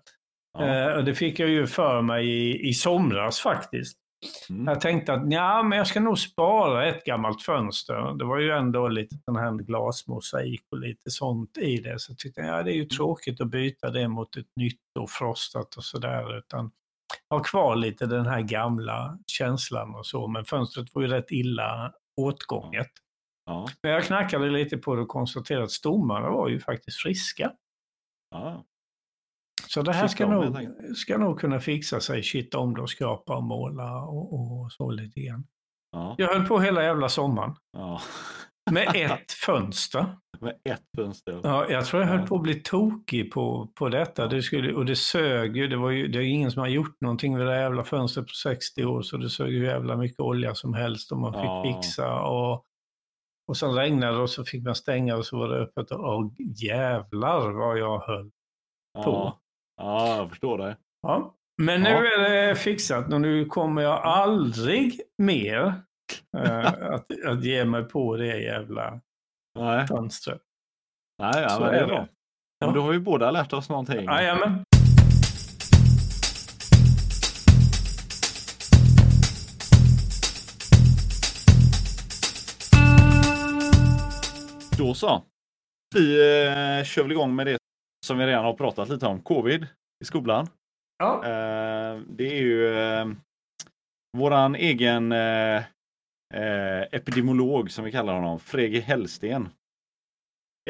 Ja. 0.59 0.97
Eh, 0.97 1.05
det 1.05 1.15
fick 1.15 1.39
jag 1.39 1.49
ju 1.49 1.67
för 1.67 2.03
mig 2.03 2.29
i, 2.29 2.69
i 2.69 2.75
somras 2.75 3.41
faktiskt. 3.41 3.99
Mm. 4.51 4.67
Jag 4.67 4.81
tänkte 4.81 5.13
att 5.13 5.33
ja, 5.33 5.63
men 5.63 5.79
jag 5.79 5.87
ska 5.87 6.01
nog 6.01 6.19
spara 6.19 6.87
ett 6.87 7.05
gammalt 7.05 7.43
fönster. 7.43 8.19
Det 8.19 8.25
var 8.25 8.39
ju 8.39 8.51
ändå 8.51 8.89
lite 8.89 9.17
sån 9.25 9.37
här 9.37 9.53
glasmosaik 9.53 10.63
och 10.71 10.79
lite 10.79 11.11
sånt 11.11 11.59
i 11.59 11.77
det. 11.77 11.99
Så 11.99 12.13
jag 12.13 12.19
tyckte 12.19 12.41
ja, 12.41 12.63
det 12.63 12.71
är 12.71 12.75
ju 12.75 12.81
mm. 12.81 12.89
tråkigt 12.89 13.41
att 13.41 13.51
byta 13.51 13.91
det 13.91 14.09
mot 14.09 14.37
ett 14.37 14.57
nytt 14.57 14.81
och 14.99 15.11
frostat 15.11 15.77
och 15.77 15.85
sådär. 15.85 16.39
Utan 16.39 16.71
ha 17.31 17.43
kvar 17.43 17.77
lite 17.77 18.07
den 18.07 18.27
här 18.27 18.41
gamla 18.41 19.19
känslan 19.27 19.95
och 19.95 20.07
så. 20.07 20.29
Men 20.29 20.45
fönstret 20.45 20.95
var 20.95 21.03
ju 21.03 21.09
rätt 21.09 21.31
illa 21.31 21.93
åtgånget. 22.21 22.91
Ja. 23.47 23.69
Men 23.83 23.93
jag 23.93 24.05
knackade 24.05 24.51
lite 24.51 24.77
på 24.77 24.95
det 24.95 25.03
och 25.03 25.09
konstaterade 25.09 25.65
att 25.65 25.71
stommarna 25.71 26.31
var 26.31 26.49
ju 26.49 26.61
faktiskt 26.61 27.03
friska. 27.03 27.53
Ja. 28.31 28.65
Så 29.69 29.83
det 29.83 29.93
här 29.93 30.09
ska, 30.09 30.27
nog, 30.27 30.57
ska 30.97 31.19
nog 31.19 31.41
kunna 31.41 31.61
fixa 31.61 32.01
sig, 32.01 32.23
kitta 32.23 32.59
om 32.59 32.75
det 32.75 32.83
och 32.83 32.91
skrapa 32.91 33.37
och 33.37 33.43
måla 33.43 34.03
och, 34.03 34.63
och 34.63 34.73
så 34.73 34.91
lite 34.91 35.21
grann. 35.21 35.47
Ja. 35.93 36.15
Jag 36.19 36.29
höll 36.29 36.47
på 36.47 36.61
hela 36.61 36.83
jävla 36.83 37.09
sommaren. 37.09 37.55
Ja. 37.73 38.01
Med 38.71 38.89
ett 38.95 39.33
fönster. 39.47 40.07
Med 40.41 40.55
ett 40.65 40.83
fönster? 40.97 41.41
Ja, 41.43 41.71
jag 41.71 41.87
tror 41.87 42.03
jag 42.03 42.09
höll 42.09 42.27
på 42.27 42.37
att 42.37 42.43
bli 42.43 42.55
tokig 42.55 43.33
på, 43.33 43.69
på 43.75 43.89
detta. 43.89 44.27
Det 44.27 44.43
skulle, 44.43 44.75
och 44.75 44.87
det 44.87 44.97
sög 44.97 45.57
ju. 45.57 45.69
Det, 45.69 45.77
var 45.77 45.91
ju. 45.91 46.09
det 46.09 46.19
är 46.19 46.23
ingen 46.23 46.51
som 46.51 46.61
har 46.61 46.69
gjort 46.69 47.01
någonting 47.01 47.37
med 47.39 47.47
det 47.47 47.61
jävla 47.61 47.85
fönstret 47.85 48.27
på 48.27 48.35
60 48.35 48.85
år, 48.85 49.03
så 49.03 49.17
det 49.17 49.31
sög 49.31 49.53
ju 49.53 49.65
jävla 49.65 49.97
mycket 49.97 50.21
olja 50.21 50.55
som 50.55 50.75
helst 50.75 51.13
och 51.13 51.19
man 51.19 51.33
fick 51.33 51.43
ja. 51.43 51.63
fixa. 51.63 52.21
Och, 52.21 52.65
och 53.49 53.57
sen 53.57 53.75
regnade 53.75 54.13
det 54.13 54.23
och 54.23 54.31
så 54.31 54.45
fick 54.45 54.65
man 54.65 54.75
stänga 54.75 55.17
och 55.17 55.27
så 55.27 55.39
var 55.39 55.49
det 55.49 55.57
öppet. 55.57 55.91
Och 55.91 56.33
jävlar 56.63 57.51
vad 57.51 57.79
jag 57.79 57.99
höll 57.99 58.31
på. 59.05 59.11
Ja, 59.11 59.41
jag 59.77 60.29
förstår 60.31 60.59
det. 60.59 60.77
Ja. 61.03 61.35
Men 61.63 61.83
nu 61.83 61.89
ja. 61.89 61.97
är 61.97 62.49
det 62.49 62.55
fixat 62.55 63.13
och 63.13 63.21
nu 63.21 63.45
kommer 63.45 63.83
jag 63.83 64.03
aldrig 64.03 65.01
mer 65.19 65.75
äh, 66.39 66.67
att, 66.67 67.07
att 67.27 67.45
ge 67.45 67.65
mig 67.65 67.85
på 67.85 68.17
det 68.17 68.41
jävla 68.41 69.01
Nej. 69.59 69.87
fönstret. 69.87 70.41
Nej, 71.23 71.45
ja, 71.49 71.59
men 71.61 71.73
det 71.73 71.79
är 71.79 71.87
bra. 71.87 72.09
Ja. 72.59 72.71
då 72.71 72.81
har 72.81 72.93
vi 72.93 72.99
båda 72.99 73.31
lärt 73.31 73.53
oss 73.53 73.69
någonting. 73.69 74.05
Jajamän. 74.05 74.65
Då 84.79 84.95
så. 84.95 85.23
Vi 85.95 86.15
eh, 86.15 86.85
kör 86.85 87.03
väl 87.03 87.13
igång 87.13 87.35
med 87.35 87.47
det 87.47 87.59
som 88.07 88.19
vi 88.19 88.27
redan 88.27 88.45
har 88.45 88.55
pratat 88.55 88.89
lite 88.89 89.07
om, 89.07 89.21
covid 89.21 89.67
i 90.03 90.05
skolan. 90.05 90.47
Ja. 90.99 91.25
Eh, 91.25 92.01
det 92.09 92.39
är 92.39 92.43
ju 92.43 92.79
eh, 92.79 93.07
våran 94.19 94.55
egen 94.55 95.13
eh, 95.13 95.57
eh 96.35 96.83
epidemiolog 96.93 97.71
som 97.71 97.85
vi 97.85 97.93
kallar 97.93 98.15
honom, 98.15 98.39
Frege 98.39 98.81
Hellsten. 98.81 99.49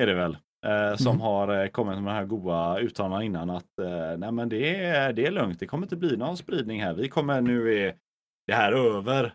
Är 0.00 0.06
det 0.06 0.14
väl. 0.14 0.36
Eh, 0.66 0.96
som 0.96 1.06
mm. 1.06 1.20
har 1.20 1.62
eh, 1.62 1.68
kommit 1.68 1.94
med 1.94 2.04
de 2.04 2.16
här 2.16 2.24
goda 2.24 2.78
uttalandena 2.78 3.24
innan 3.24 3.50
att 3.50 3.70
nej 4.18 4.32
men 4.32 4.48
det 4.48 4.84
är, 4.84 5.12
det 5.12 5.26
är 5.26 5.30
lugnt, 5.30 5.60
det 5.60 5.66
kommer 5.66 5.86
inte 5.86 5.96
bli 5.96 6.16
någon 6.16 6.36
spridning 6.36 6.82
här. 6.82 6.94
Vi 6.94 7.08
kommer 7.08 7.40
nu 7.40 7.78
är 7.78 7.94
det 8.46 8.54
här 8.54 8.72
över. 8.72 9.34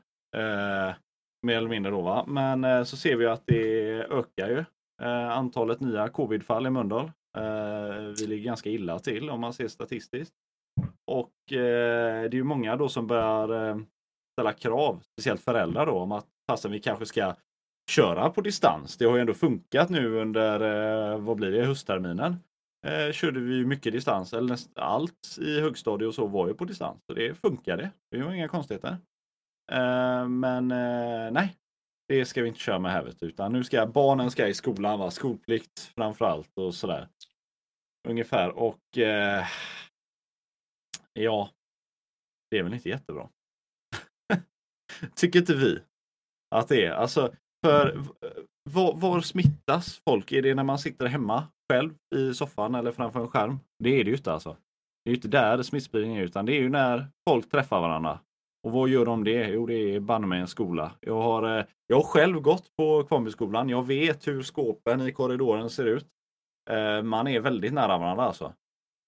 mer 1.45 1.57
eller 1.57 1.69
mindre 1.69 1.91
då 1.91 2.01
va. 2.01 2.25
Men 2.27 2.85
så 2.85 2.97
ser 2.97 3.15
vi 3.15 3.25
att 3.25 3.43
det 3.45 3.91
ökar 4.03 4.49
ju 4.49 4.63
antalet 5.31 5.79
nya 5.79 6.09
covidfall 6.09 6.67
i 6.67 6.69
Mölndal. 6.69 7.11
Eh, 7.37 8.13
vi 8.19 8.27
ligger 8.27 8.45
ganska 8.45 8.69
illa 8.69 8.99
till 8.99 9.29
om 9.29 9.41
man 9.41 9.53
ser 9.53 9.67
statistiskt. 9.67 10.33
Och 11.11 11.53
eh, 11.53 12.21
det 12.21 12.27
är 12.27 12.33
ju 12.33 12.43
många 12.43 12.75
då 12.75 12.89
som 12.89 13.07
börjar 13.07 13.69
eh, 13.69 13.77
ställa 14.37 14.53
krav, 14.53 15.03
speciellt 15.11 15.41
föräldrar 15.41 15.85
då, 15.85 15.91
om 15.91 16.11
att 16.11 16.27
passen 16.47 16.71
vi 16.71 16.79
kanske 16.79 17.05
ska 17.05 17.35
köra 17.91 18.29
på 18.29 18.41
distans. 18.41 18.97
Det 18.97 19.05
har 19.05 19.15
ju 19.15 19.21
ändå 19.21 19.33
funkat 19.33 19.89
nu 19.89 20.15
under, 20.15 20.59
eh, 21.13 21.19
vad 21.19 21.37
blir 21.37 21.51
det, 21.51 21.65
höstterminen. 21.65 22.35
Eh, 22.87 23.11
körde 23.11 23.39
vi 23.39 23.65
mycket 23.65 23.93
distans, 23.93 24.33
eller 24.33 24.49
näst, 24.49 24.71
allt 24.75 25.37
i 25.41 25.61
högstadiet 25.61 26.07
och 26.07 26.15
så 26.15 26.27
var 26.27 26.47
ju 26.47 26.53
på 26.53 26.65
distans. 26.65 26.99
Så 27.05 27.13
det 27.13 27.35
funkade. 27.35 27.91
Det 28.11 28.23
var 28.23 28.33
inga 28.33 28.47
konstigheter. 28.47 28.97
Eh, 29.71 30.27
men 30.27 30.71
eh, 30.71 31.31
nej, 31.31 31.55
det 32.07 32.25
ska 32.25 32.41
vi 32.41 32.47
inte 32.47 32.59
köra 32.59 32.79
med 32.79 32.91
här, 32.91 33.13
utan 33.21 33.51
nu 33.53 33.63
ska 33.63 33.85
barnen 33.85 34.31
ska 34.31 34.47
i 34.47 34.53
skolan, 34.53 34.99
va? 34.99 35.11
skolplikt 35.11 35.79
framför 35.95 36.25
allt 36.25 36.57
och 36.57 36.75
sådär. 36.75 37.07
Ungefär 38.07 38.49
och 38.49 38.97
eh, 38.97 39.45
ja, 41.13 41.49
det 42.49 42.57
är 42.57 42.63
väl 42.63 42.73
inte 42.73 42.89
jättebra. 42.89 43.29
Tycker 45.15 45.39
inte 45.39 45.55
vi 45.55 45.79
att 46.55 46.67
det 46.67 46.85
är. 46.85 46.91
Alltså, 46.91 47.33
för 47.65 47.99
var, 48.69 48.93
var, 48.95 49.21
smittas 49.21 50.01
folk? 50.09 50.31
Är 50.31 50.41
det 50.41 50.55
när 50.55 50.63
man 50.63 50.79
sitter 50.79 51.05
hemma 51.05 51.47
själv 51.71 51.93
i 52.15 52.33
soffan 52.33 52.75
eller 52.75 52.91
framför 52.91 53.19
en 53.19 53.27
skärm? 53.27 53.59
Det 53.83 53.89
är 53.89 54.03
det 54.03 54.09
ju 54.09 54.15
inte 54.15 54.33
alltså. 54.33 54.57
Det 55.03 55.09
är 55.09 55.11
ju 55.11 55.15
inte 55.15 55.27
där 55.27 55.63
smittspridningen 55.63 56.19
är 56.19 56.25
utan 56.25 56.45
det 56.45 56.53
är 56.53 56.61
ju 56.61 56.69
när 56.69 57.07
folk 57.29 57.51
träffar 57.51 57.81
varandra. 57.81 58.19
Och 58.63 58.71
vad 58.71 58.89
gör 58.89 59.05
de 59.05 59.23
det? 59.23 59.47
Jo, 59.49 59.65
det 59.65 59.95
är 59.95 59.99
banne 59.99 60.27
med 60.27 60.41
en 60.41 60.47
skola. 60.47 60.91
Jag 60.99 61.21
har, 61.21 61.59
eh, 61.59 61.65
jag 61.87 61.95
har 61.95 62.03
själv 62.03 62.39
gått 62.39 62.75
på 62.77 63.03
Kvarnbyskolan. 63.03 63.69
Jag 63.69 63.87
vet 63.87 64.27
hur 64.27 64.43
skåpen 64.43 65.01
i 65.01 65.11
korridoren 65.11 65.69
ser 65.69 65.85
ut. 65.85 66.07
Eh, 66.69 67.03
man 67.03 67.27
är 67.27 67.39
väldigt 67.39 67.73
nära 67.73 67.97
varandra 67.97 68.23
alltså. 68.23 68.53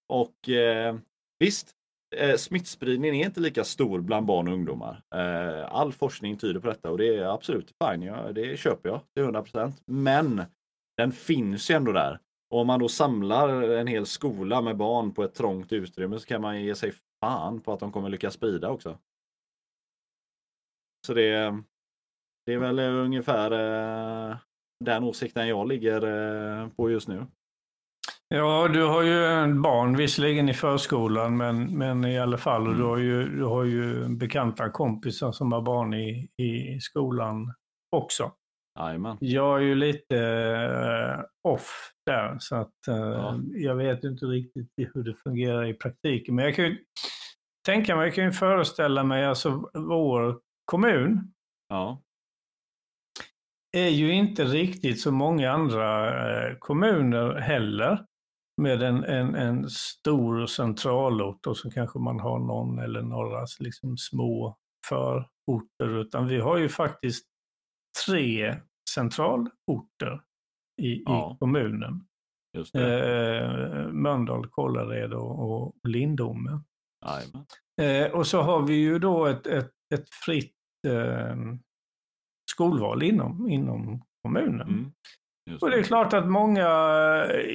Och 0.08 0.48
eh, 0.48 0.96
visst, 1.38 1.72
eh, 2.16 2.36
smittspridningen 2.36 3.14
är 3.14 3.24
inte 3.24 3.40
lika 3.40 3.64
stor 3.64 4.00
bland 4.00 4.26
barn 4.26 4.48
och 4.48 4.54
ungdomar. 4.54 5.02
Eh, 5.14 5.74
all 5.74 5.92
forskning 5.92 6.36
tyder 6.36 6.60
på 6.60 6.66
detta 6.66 6.90
och 6.90 6.98
det 6.98 7.16
är 7.16 7.34
absolut 7.34 7.70
fine. 7.84 8.02
Ja, 8.02 8.32
det 8.32 8.56
köper 8.56 8.88
jag 8.88 9.00
till 9.14 9.24
100% 9.24 9.72
Men 9.86 10.42
den 10.96 11.12
finns 11.12 11.70
ju 11.70 11.74
ändå 11.74 11.92
där. 11.92 12.20
Och 12.50 12.60
om 12.60 12.66
man 12.66 12.80
då 12.80 12.88
samlar 12.88 13.48
en 13.62 13.86
hel 13.86 14.06
skola 14.06 14.62
med 14.62 14.76
barn 14.76 15.14
på 15.14 15.24
ett 15.24 15.34
trångt 15.34 15.72
utrymme 15.72 16.18
så 16.18 16.26
kan 16.26 16.42
man 16.42 16.62
ge 16.62 16.74
sig 16.74 16.92
fan 17.20 17.60
på 17.60 17.72
att 17.72 17.80
de 17.80 17.92
kommer 17.92 18.08
lyckas 18.08 18.34
sprida 18.34 18.70
också. 18.70 18.98
Så 21.06 21.14
det, 21.14 21.62
det 22.46 22.52
är 22.52 22.58
väl 22.58 22.78
ungefär 22.78 23.50
eh, 23.50 24.36
den 24.84 25.04
åsikten 25.04 25.48
jag 25.48 25.68
ligger 25.68 26.02
eh, 26.62 26.68
på 26.68 26.90
just 26.90 27.08
nu. 27.08 27.26
Ja, 28.34 28.68
du 28.68 28.82
har 28.82 29.02
ju 29.02 29.54
barn, 29.54 29.96
visserligen 29.96 30.48
i 30.48 30.54
förskolan, 30.54 31.36
men, 31.36 31.78
men 31.78 32.04
i 32.04 32.18
alla 32.18 32.38
fall. 32.38 32.66
Mm. 32.66 32.78
Du, 32.78 32.84
har 32.84 32.96
ju, 32.96 33.36
du 33.36 33.44
har 33.44 33.64
ju 33.64 34.08
bekanta 34.08 34.70
kompisar 34.70 35.32
som 35.32 35.52
har 35.52 35.62
barn 35.62 35.94
i, 35.94 36.28
i 36.36 36.80
skolan 36.80 37.54
också. 37.96 38.32
Amen. 38.78 39.16
Jag 39.20 39.58
är 39.58 39.62
ju 39.62 39.74
lite 39.74 40.16
uh, 40.16 41.52
off 41.52 41.92
där, 42.06 42.36
så 42.38 42.56
att 42.56 42.72
uh, 42.88 42.96
ja. 42.96 43.40
jag 43.52 43.74
vet 43.74 44.04
inte 44.04 44.26
riktigt 44.26 44.68
hur 44.76 45.04
det 45.04 45.14
fungerar 45.14 45.64
i 45.64 45.74
praktiken. 45.74 46.34
Men 46.34 46.44
jag 46.44 46.54
kan 46.54 46.64
ju 46.64 46.78
tänka 47.66 47.96
mig, 47.96 48.06
jag 48.06 48.14
kan 48.14 48.24
ju 48.24 48.32
föreställa 48.32 49.04
mig, 49.04 49.24
alltså 49.24 49.70
vår 49.74 50.38
kommun 50.64 51.32
ja. 51.68 52.02
är 53.76 53.88
ju 53.88 54.12
inte 54.12 54.44
riktigt 54.44 55.00
som 55.00 55.14
många 55.14 55.50
andra 55.50 56.08
eh, 56.48 56.56
kommuner 56.58 57.34
heller 57.34 58.04
med 58.56 58.82
en, 58.82 59.04
en, 59.04 59.34
en 59.34 59.70
stor 59.70 60.46
centralort 60.46 61.46
och 61.46 61.56
så 61.56 61.70
kanske 61.70 61.98
man 61.98 62.20
har 62.20 62.38
någon 62.38 62.78
eller 62.78 63.02
några 63.02 63.46
liksom 63.60 63.96
små 63.96 64.56
förorter, 64.88 66.00
utan 66.00 66.28
vi 66.28 66.40
har 66.40 66.58
ju 66.58 66.68
faktiskt 66.68 67.26
tre 68.06 68.56
centralorter 68.94 70.22
i, 70.82 71.02
ja. 71.04 71.34
i 71.34 71.38
kommunen. 71.38 72.06
Eh, 72.74 73.88
Mölndal, 73.92 74.48
Kållered 74.48 75.12
och, 75.12 75.50
och 75.50 75.74
Lindome. 75.88 76.60
Eh, 77.82 78.12
och 78.12 78.26
så 78.26 78.42
har 78.42 78.62
vi 78.62 78.74
ju 78.74 78.98
då 78.98 79.26
ett, 79.26 79.46
ett, 79.46 79.72
ett 79.94 80.10
fritt 80.24 80.56
eh, 80.86 81.36
skolval 82.50 83.02
inom, 83.02 83.48
inom 83.48 84.02
kommunen. 84.22 84.68
Mm. 84.68 84.92
Och 85.60 85.70
det 85.70 85.76
är 85.76 85.82
klart 85.82 86.12
att 86.12 86.28
många 86.28 86.68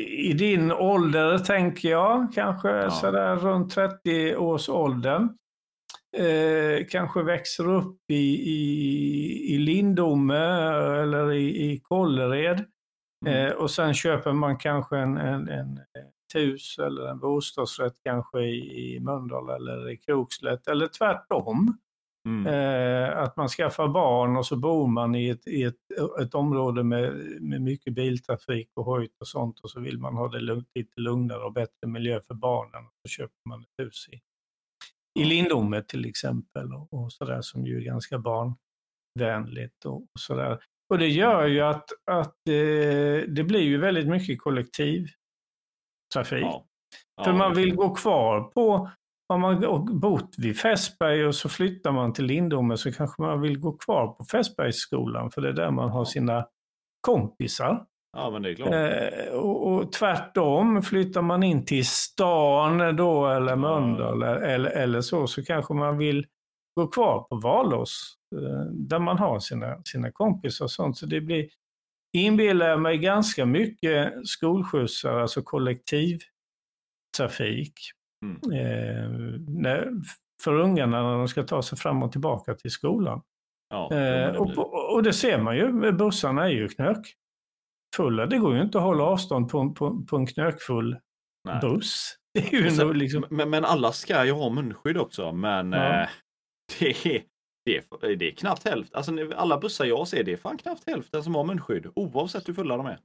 i 0.08 0.34
din 0.34 0.72
ålder, 0.72 1.38
tänker 1.38 1.89
jag, 1.89 2.34
kanske 2.34 2.69
ja. 2.69 2.89
sådär 2.91 3.36
runt 3.36 3.72
30 3.72 4.36
års 4.36 4.69
åldern, 4.69 5.29
eh, 6.17 6.86
kanske 6.89 7.24
växer 7.24 7.67
upp 7.67 7.98
i, 8.12 8.51
i, 8.51 9.55
i 9.55 9.58
Lindome 9.58 10.38
eller 11.01 11.31
i, 11.31 11.72
i 11.72 11.79
Kållered. 11.79 12.65
Mm. 13.25 13.48
Eh, 13.48 13.51
och 13.53 13.72
sen 13.72 13.93
köper 13.93 14.34
man 14.34 14.58
kanske 14.58 14.98
en, 14.98 15.17
en, 15.17 15.50
en 15.50 15.79
hus 16.34 16.79
eller 16.79 17.08
en 17.08 17.19
bostadsrätt 17.19 17.96
kanske 18.05 18.39
i, 18.39 18.96
i 18.96 19.00
Mölndal 19.00 19.50
eller 19.50 19.89
i 19.89 19.98
Krokslätt 19.98 20.67
eller 20.67 20.88
tvärtom. 20.88 21.77
Mm. 22.28 22.48
Eh, 22.48 23.18
att 23.18 23.38
man 23.38 23.48
skaffar 23.48 23.88
barn 23.88 24.38
och 24.38 24.46
så 24.46 24.56
bor 24.56 24.88
man 24.88 25.16
i 25.16 25.30
ett, 25.30 25.48
i 25.48 25.64
ett, 25.64 25.76
ett 26.22 26.36
område 26.36 26.84
med, 26.84 27.14
med 27.42 27.62
mycket 27.62 27.94
biltrafik 27.94 28.70
och 28.76 28.86
hojt 28.86 29.18
och 29.20 29.28
sånt 29.28 29.60
och 29.60 29.72
så 29.72 29.80
vill 29.80 30.00
man 30.00 30.16
ha 30.16 30.28
det 30.28 30.40
lugnt, 30.40 30.68
lite 30.76 31.02
lugnare 31.02 31.44
och 31.44 31.54
bättre 31.54 31.88
miljö 31.88 32.22
för 32.22 32.34
barnen. 32.34 32.86
Och 32.86 32.94
så 33.08 33.10
köper 33.10 33.50
man 33.50 33.62
ett 33.62 33.86
hus 33.86 34.08
i, 34.12 34.22
i 35.22 35.26
Lindome 35.26 35.84
till 35.84 36.06
exempel 36.06 36.74
och, 36.74 36.94
och 36.94 37.14
sådär 37.14 37.42
som 37.42 37.66
ju 37.66 37.78
är 37.78 37.86
ganska 37.86 38.20
barnvänligt 38.20 39.86
och, 39.86 40.02
och 40.02 40.20
sådär. 40.20 40.60
Och 40.90 40.98
det 40.98 41.08
gör 41.08 41.48
ju 41.48 41.62
att, 41.62 41.90
att 42.12 42.48
eh, 42.48 43.24
det 43.28 43.44
blir 43.48 43.62
ju 43.62 43.78
väldigt 43.78 44.08
mycket 44.08 44.42
kollektivtrafik. 44.42 45.14
Ja. 46.32 46.66
Ja, 47.16 47.24
För 47.24 47.34
man 47.34 47.54
vill 47.54 47.76
gå 47.76 47.96
kvar 47.96 48.42
på 48.42 48.90
har 49.30 49.38
man 49.38 50.00
bott 50.00 50.36
vid 50.38 50.60
Fässberg 50.60 51.26
och 51.26 51.36
så 51.36 51.50
flyttar 51.50 51.92
man 51.92 52.14
till 52.14 52.26
Lindome 52.26 52.78
så 52.78 52.92
kanske 52.92 53.22
man 53.22 53.42
vill 53.42 53.60
gå 53.60 53.78
kvar 53.78 54.08
på 54.08 54.26
Fässbergsskolan 54.26 55.32
för 55.32 55.42
det 55.42 55.50
är 55.50 55.54
där 55.54 55.72
man 55.72 55.90
har 55.90 56.06
sina 56.06 56.48
kompisar. 57.02 57.86
Ja, 58.18 58.30
men 58.30 58.42
det 58.42 58.50
är 58.50 58.56
klart. 58.56 58.74
Eh, 58.74 59.34
och, 59.34 59.74
och, 59.74 59.92
tvärtom, 59.92 60.82
flyttar 60.82 61.22
man 61.22 61.44
in 61.44 61.66
till 61.66 61.86
stan 61.86 62.96
då 62.96 63.28
eller 63.28 63.56
Mölndal 63.56 64.22
ja. 64.22 64.36
eller, 64.36 64.70
eller 64.70 65.02
så, 65.02 65.28
så 65.28 65.44
kanske 65.44 65.74
man 65.74 65.98
vill 65.98 66.26
gå 66.76 66.88
kvar 66.88 67.28
på 67.30 67.36
Valås 67.36 68.16
eh, 68.36 68.66
där 68.72 69.00
man 69.00 69.18
har 69.18 69.40
sina, 69.40 69.82
sina 69.86 70.12
kompisar 70.12 70.66
och 70.66 70.72
sånt. 70.72 70.98
Så 70.98 71.06
det 71.06 71.22
blir, 71.22 71.50
inbillar 72.18 72.70
jag 72.70 72.82
mig, 72.82 72.98
ganska 72.98 73.46
mycket 73.46 74.28
skolskjutsar, 74.28 75.20
alltså 75.20 75.42
kollektivtrafik 75.42 77.74
Mm. 78.26 79.66
Eh, 79.66 79.86
för 80.44 80.54
ungarna 80.60 81.04
när 81.04 81.18
de 81.18 81.28
ska 81.28 81.44
ta 81.44 81.62
sig 81.62 81.78
fram 81.78 82.04
och 82.04 82.12
tillbaka 82.12 82.54
till 82.54 82.72
skolan. 82.72 83.22
Ja, 83.70 83.94
eh, 83.94 84.36
och, 84.36 84.94
och, 84.94 85.04
det 85.04 85.14
ser 85.14 85.42
man 85.42 85.58
ju, 85.58 85.92
bussarna 85.92 86.46
är 86.46 86.50
ju 86.50 86.68
knökfulla. 86.68 88.26
Det 88.26 88.38
går 88.38 88.56
ju 88.56 88.62
inte 88.62 88.78
att 88.78 88.84
hålla 88.84 89.04
avstånd 89.04 89.50
på, 89.50 89.74
på, 89.74 90.06
på 90.10 90.16
en 90.16 90.26
knökfull 90.26 90.98
Nej. 91.44 91.60
buss. 91.62 92.16
Det 92.34 92.72
Sen, 92.72 92.98
liksom... 92.98 93.26
men, 93.30 93.50
men, 93.50 93.66
alla 93.66 93.92
ska 93.92 94.26
ju 94.26 94.32
ha 94.32 94.50
munskydd 94.50 94.98
också, 94.98 95.32
men 95.32 95.72
ja. 95.72 96.02
eh, 96.02 96.10
det, 96.80 96.90
är, 96.90 97.24
det, 97.66 97.78
är, 97.78 98.16
det 98.16 98.28
är 98.28 98.32
knappt 98.32 98.68
hälften. 98.68 98.98
Alltså, 98.98 99.32
alla 99.36 99.58
bussar 99.58 99.86
jag 99.86 100.08
ser, 100.08 100.24
det 100.24 100.34
är 100.34 100.38
fan 100.38 100.58
knappt 100.58 100.84
hälften 100.88 101.24
som 101.24 101.36
har 101.36 101.44
munskydd, 101.44 101.92
oavsett 101.96 102.48
hur 102.48 102.54
fulla 102.54 102.78
de 102.78 102.86
är. 102.86 103.00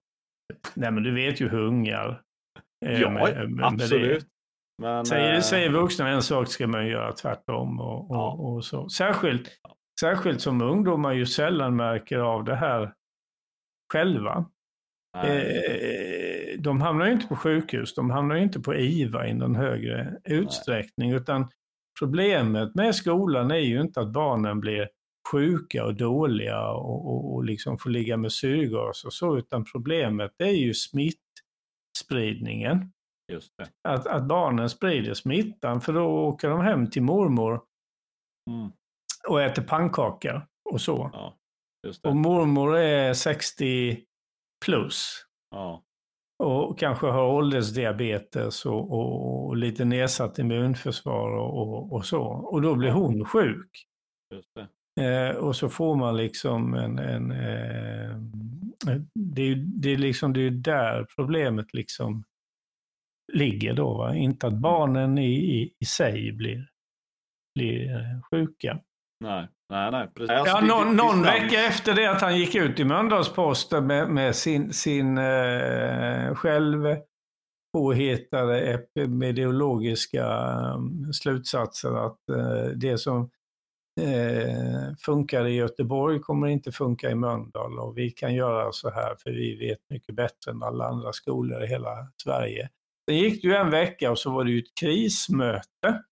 Nej, 0.74 0.90
men 0.90 1.02
du 1.02 1.14
vet 1.14 1.40
ju 1.40 1.48
hur 1.48 1.60
ungar 1.60 2.22
Ja, 2.78 3.10
med, 3.10 3.50
med 3.50 3.64
absolut. 3.64 4.26
Men, 4.78 5.06
säger, 5.06 5.34
äh... 5.34 5.40
säger 5.40 5.70
vuxna 5.70 6.08
en 6.08 6.22
sak 6.22 6.48
ska 6.48 6.66
man 6.66 6.86
göra 6.86 7.12
tvärtom. 7.12 7.80
Och, 7.80 8.10
och, 8.10 8.16
ja. 8.16 8.32
och 8.32 8.64
så. 8.64 8.88
Särskilt, 8.88 9.50
särskilt 10.00 10.40
som 10.40 10.62
ungdomar 10.62 11.12
ju 11.12 11.26
sällan 11.26 11.76
märker 11.76 12.18
av 12.18 12.44
det 12.44 12.56
här 12.56 12.92
själva. 13.92 14.44
Eh, 15.16 16.58
de 16.58 16.80
hamnar 16.80 17.06
ju 17.06 17.12
inte 17.12 17.26
på 17.26 17.36
sjukhus, 17.36 17.94
de 17.94 18.10
hamnar 18.10 18.36
ju 18.36 18.42
inte 18.42 18.60
på 18.60 18.74
IVA 18.74 19.28
i 19.28 19.34
någon 19.34 19.54
högre 19.54 20.16
utsträckning. 20.24 21.10
Nej. 21.10 21.20
Utan 21.20 21.48
problemet 21.98 22.74
med 22.74 22.94
skolan 22.94 23.50
är 23.50 23.58
ju 23.58 23.80
inte 23.80 24.00
att 24.00 24.12
barnen 24.12 24.60
blir 24.60 24.88
sjuka 25.32 25.84
och 25.84 25.94
dåliga 25.94 26.68
och, 26.68 27.06
och, 27.06 27.34
och 27.34 27.44
liksom 27.44 27.78
får 27.78 27.90
ligga 27.90 28.16
med 28.16 28.32
syrgas 28.32 29.04
och 29.04 29.12
så, 29.12 29.38
utan 29.38 29.64
problemet 29.64 30.32
är 30.38 30.50
ju 30.50 30.74
smittspridningen. 30.74 32.92
Att, 33.88 34.06
att 34.06 34.24
barnen 34.24 34.70
sprider 34.70 35.14
smittan 35.14 35.80
för 35.80 35.92
då 35.92 36.06
åker 36.06 36.48
de 36.48 36.60
hem 36.60 36.90
till 36.90 37.02
mormor 37.02 37.60
mm. 38.50 38.72
och 39.28 39.42
äter 39.42 39.62
pannkaka 39.62 40.46
och 40.70 40.80
så. 40.80 41.10
Ja, 41.12 41.36
och 42.02 42.16
mormor 42.16 42.76
är 42.76 43.14
60 43.14 44.04
plus. 44.64 45.24
Ja. 45.50 45.82
Och 46.38 46.78
kanske 46.78 47.06
har 47.06 47.26
åldersdiabetes 47.26 48.66
och, 48.66 48.92
och, 48.92 49.46
och 49.46 49.56
lite 49.56 49.84
nedsatt 49.84 50.38
immunförsvar 50.38 51.30
och, 51.30 51.58
och, 51.58 51.92
och, 51.92 52.06
så. 52.06 52.22
Och 52.22 52.62
då 52.62 52.74
blir 52.74 52.90
hon 52.90 53.24
sjuk. 53.24 53.86
Eh, 55.00 55.36
och 55.36 55.56
så 55.56 55.68
får 55.68 55.96
man 55.96 56.16
liksom 56.16 56.74
en... 56.74 56.98
en 56.98 57.30
eh, 57.30 58.16
det, 59.14 59.42
är, 59.42 59.54
det, 59.56 59.92
är 59.92 59.96
liksom, 59.96 60.32
det 60.32 60.40
är 60.40 60.50
där 60.50 61.06
problemet 61.16 61.74
liksom 61.74 62.24
ligger 63.32 63.74
då. 63.74 63.94
Va? 63.94 64.14
Inte 64.14 64.46
att 64.46 64.52
mm. 64.52 64.62
barnen 64.62 65.18
i, 65.18 65.34
i, 65.34 65.74
i 65.80 65.84
sig 65.84 66.32
blir, 66.32 66.66
blir 67.54 67.90
sjuka. 68.30 68.80
Nej, 69.20 69.48
nej, 69.70 69.90
nej. 69.90 70.08
Precis. 70.14 70.42
Ja, 70.46 70.60
någon, 70.60 70.96
någon 70.96 71.22
vecka 71.22 71.66
efter 71.66 71.94
det 71.94 72.06
att 72.06 72.22
han 72.22 72.38
gick 72.38 72.54
ut 72.54 72.80
i 72.80 72.84
Mölndalsposten 72.84 73.86
med, 73.86 74.08
med 74.08 74.36
sin, 74.36 74.72
sin 74.72 75.18
eh, 75.18 76.34
själv 76.34 76.96
påhittade 77.74 78.60
epidemiologiska 78.60 80.26
um, 80.74 81.12
slutsatser 81.12 82.06
att 82.06 82.28
eh, 82.28 82.66
det 82.76 82.98
som 82.98 83.30
eh, 84.00 84.94
funkar 84.98 85.46
i 85.46 85.54
Göteborg 85.54 86.20
kommer 86.20 86.46
inte 86.46 86.72
funka 86.72 87.10
i 87.10 87.14
Mölndal 87.14 87.78
och 87.78 87.98
vi 87.98 88.10
kan 88.10 88.34
göra 88.34 88.72
så 88.72 88.90
här 88.90 89.16
för 89.18 89.30
vi 89.30 89.56
vet 89.56 89.78
mycket 89.90 90.14
bättre 90.14 90.50
än 90.50 90.62
alla 90.62 90.84
andra 90.84 91.12
skolor 91.12 91.64
i 91.64 91.66
hela 91.66 92.08
Sverige. 92.22 92.68
Sen 93.10 93.18
gick 93.18 93.42
det 93.42 93.48
ju 93.48 93.54
en 93.54 93.70
vecka 93.70 94.10
och 94.10 94.18
så 94.18 94.30
var 94.30 94.44
det 94.44 94.50
ju 94.50 94.58
ett 94.58 94.74
krismöte. 94.80 96.02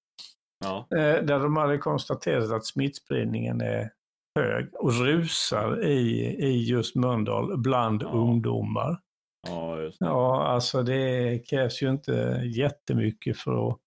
Ja. 0.65 0.87
Eh, 0.91 1.25
där 1.25 1.39
de 1.39 1.57
hade 1.57 1.79
konstaterat 1.79 2.53
att 2.53 2.67
smittspridningen 2.67 3.61
är 3.61 3.91
hög 4.39 4.75
och 4.75 4.93
rusar 4.93 5.85
i, 5.85 6.21
i 6.39 6.65
just 6.65 6.97
Mölndal 6.97 7.59
bland 7.59 8.03
ja. 8.03 8.09
ungdomar. 8.09 9.01
Ja, 9.49 9.81
just 9.81 9.99
det. 9.99 10.05
ja, 10.05 10.47
alltså 10.47 10.83
det 10.83 11.39
krävs 11.39 11.83
ju 11.83 11.91
inte 11.91 12.43
jättemycket 12.45 13.39
för 13.39 13.69
att, 13.69 13.79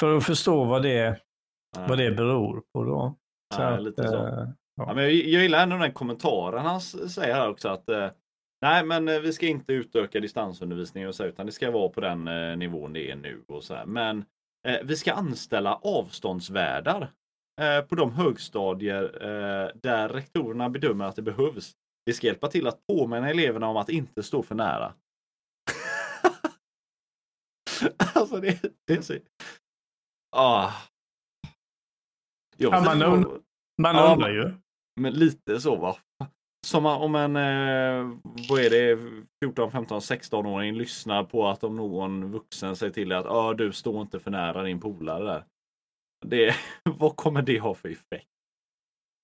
för 0.00 0.16
att 0.16 0.24
förstå 0.26 0.64
vad 0.64 0.82
det, 0.82 1.20
vad 1.88 1.98
det 1.98 2.10
beror 2.10 2.62
på. 2.72 2.84
Då. 2.84 3.16
Så 3.54 3.60
Nej, 3.60 3.74
att, 3.74 3.82
lite 3.82 4.08
så. 4.08 4.26
Äh, 4.26 4.48
ja. 4.76 4.94
men 4.94 5.04
jag, 5.04 5.12
jag 5.12 5.42
gillar 5.42 5.62
ändå 5.62 5.76
den 5.76 5.92
kommentaren 5.92 6.66
han 6.66 6.80
säger 6.80 7.34
här 7.34 7.48
också 7.48 7.68
att 7.68 7.88
eh, 7.88 8.10
Nej, 8.62 8.84
men 8.84 9.08
eh, 9.08 9.20
vi 9.20 9.32
ska 9.32 9.46
inte 9.46 9.72
utöka 9.72 10.20
distansundervisningen 10.20 11.08
och 11.08 11.14
så, 11.14 11.24
utan 11.24 11.46
det 11.46 11.52
ska 11.52 11.70
vara 11.70 11.88
på 11.88 12.00
den 12.00 12.28
eh, 12.28 12.56
nivån 12.56 12.92
det 12.92 13.10
är 13.10 13.16
nu. 13.16 13.44
och 13.48 13.64
så 13.64 13.74
här. 13.74 13.86
Men 13.86 14.24
eh, 14.68 14.78
vi 14.84 14.96
ska 14.96 15.12
anställa 15.12 15.74
avståndsvärdar 15.74 17.12
eh, 17.60 17.80
på 17.80 17.94
de 17.94 18.12
högstadier 18.12 19.04
eh, 19.22 19.70
där 19.74 20.08
rektorerna 20.08 20.70
bedömer 20.70 21.04
att 21.04 21.16
det 21.16 21.22
behövs. 21.22 21.72
Det 22.06 22.12
ska 22.12 22.26
hjälpa 22.26 22.48
till 22.48 22.66
att 22.66 22.86
påminna 22.86 23.30
eleverna 23.30 23.68
om 23.68 23.76
att 23.76 23.88
inte 23.88 24.22
stå 24.22 24.42
för 24.42 24.54
nära. 24.54 24.94
alltså 28.14 28.36
det, 28.36 28.62
det 28.86 28.92
är 28.92 29.02
så... 29.02 29.14
Ah. 30.36 30.72
Ja, 32.56 32.80
man, 32.80 33.02
und 33.02 33.26
man 33.82 33.96
undrar 33.96 34.30
ju. 34.30 34.54
Men 35.00 35.12
lite 35.12 35.60
så 35.60 35.76
va. 35.76 35.96
Som 36.66 36.86
om 36.86 37.14
en, 37.14 37.36
eh, 37.36 38.18
vad 38.48 38.60
är 38.60 38.70
det, 38.70 38.98
14, 39.44 39.70
15, 39.70 40.00
16-åring 40.00 40.74
lyssnar 40.74 41.24
på 41.24 41.48
att 41.48 41.64
om 41.64 41.76
någon 41.76 42.32
vuxen 42.32 42.76
säger 42.76 42.92
till 42.92 43.08
dig 43.08 43.18
att 43.18 43.26
ah, 43.26 43.54
du 43.54 43.72
står 43.72 44.02
inte 44.02 44.20
för 44.20 44.30
nära 44.30 44.62
din 44.62 44.80
polare 44.80 45.24
där. 45.24 45.44
Det, 46.26 46.54
vad 46.98 47.16
kommer 47.16 47.42
det 47.42 47.58
ha 47.58 47.74
för 47.74 47.88
effekt? 47.88 48.28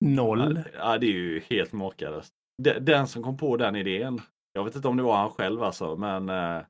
Noll. 0.04 0.60
Ja, 0.74 0.98
det 0.98 1.06
är 1.06 1.12
ju 1.12 1.40
helt 1.40 1.72
makalöst. 1.72 2.32
Den 2.80 3.06
som 3.06 3.22
kom 3.22 3.36
på 3.36 3.56
den 3.56 3.76
idén. 3.76 4.20
Jag 4.52 4.64
vet 4.64 4.76
inte 4.76 4.88
om 4.88 4.96
det 4.96 5.02
var 5.02 5.16
han 5.16 5.30
själv 5.30 5.62
alltså, 5.62 5.96
men 5.96 6.28
eh, 6.28 6.62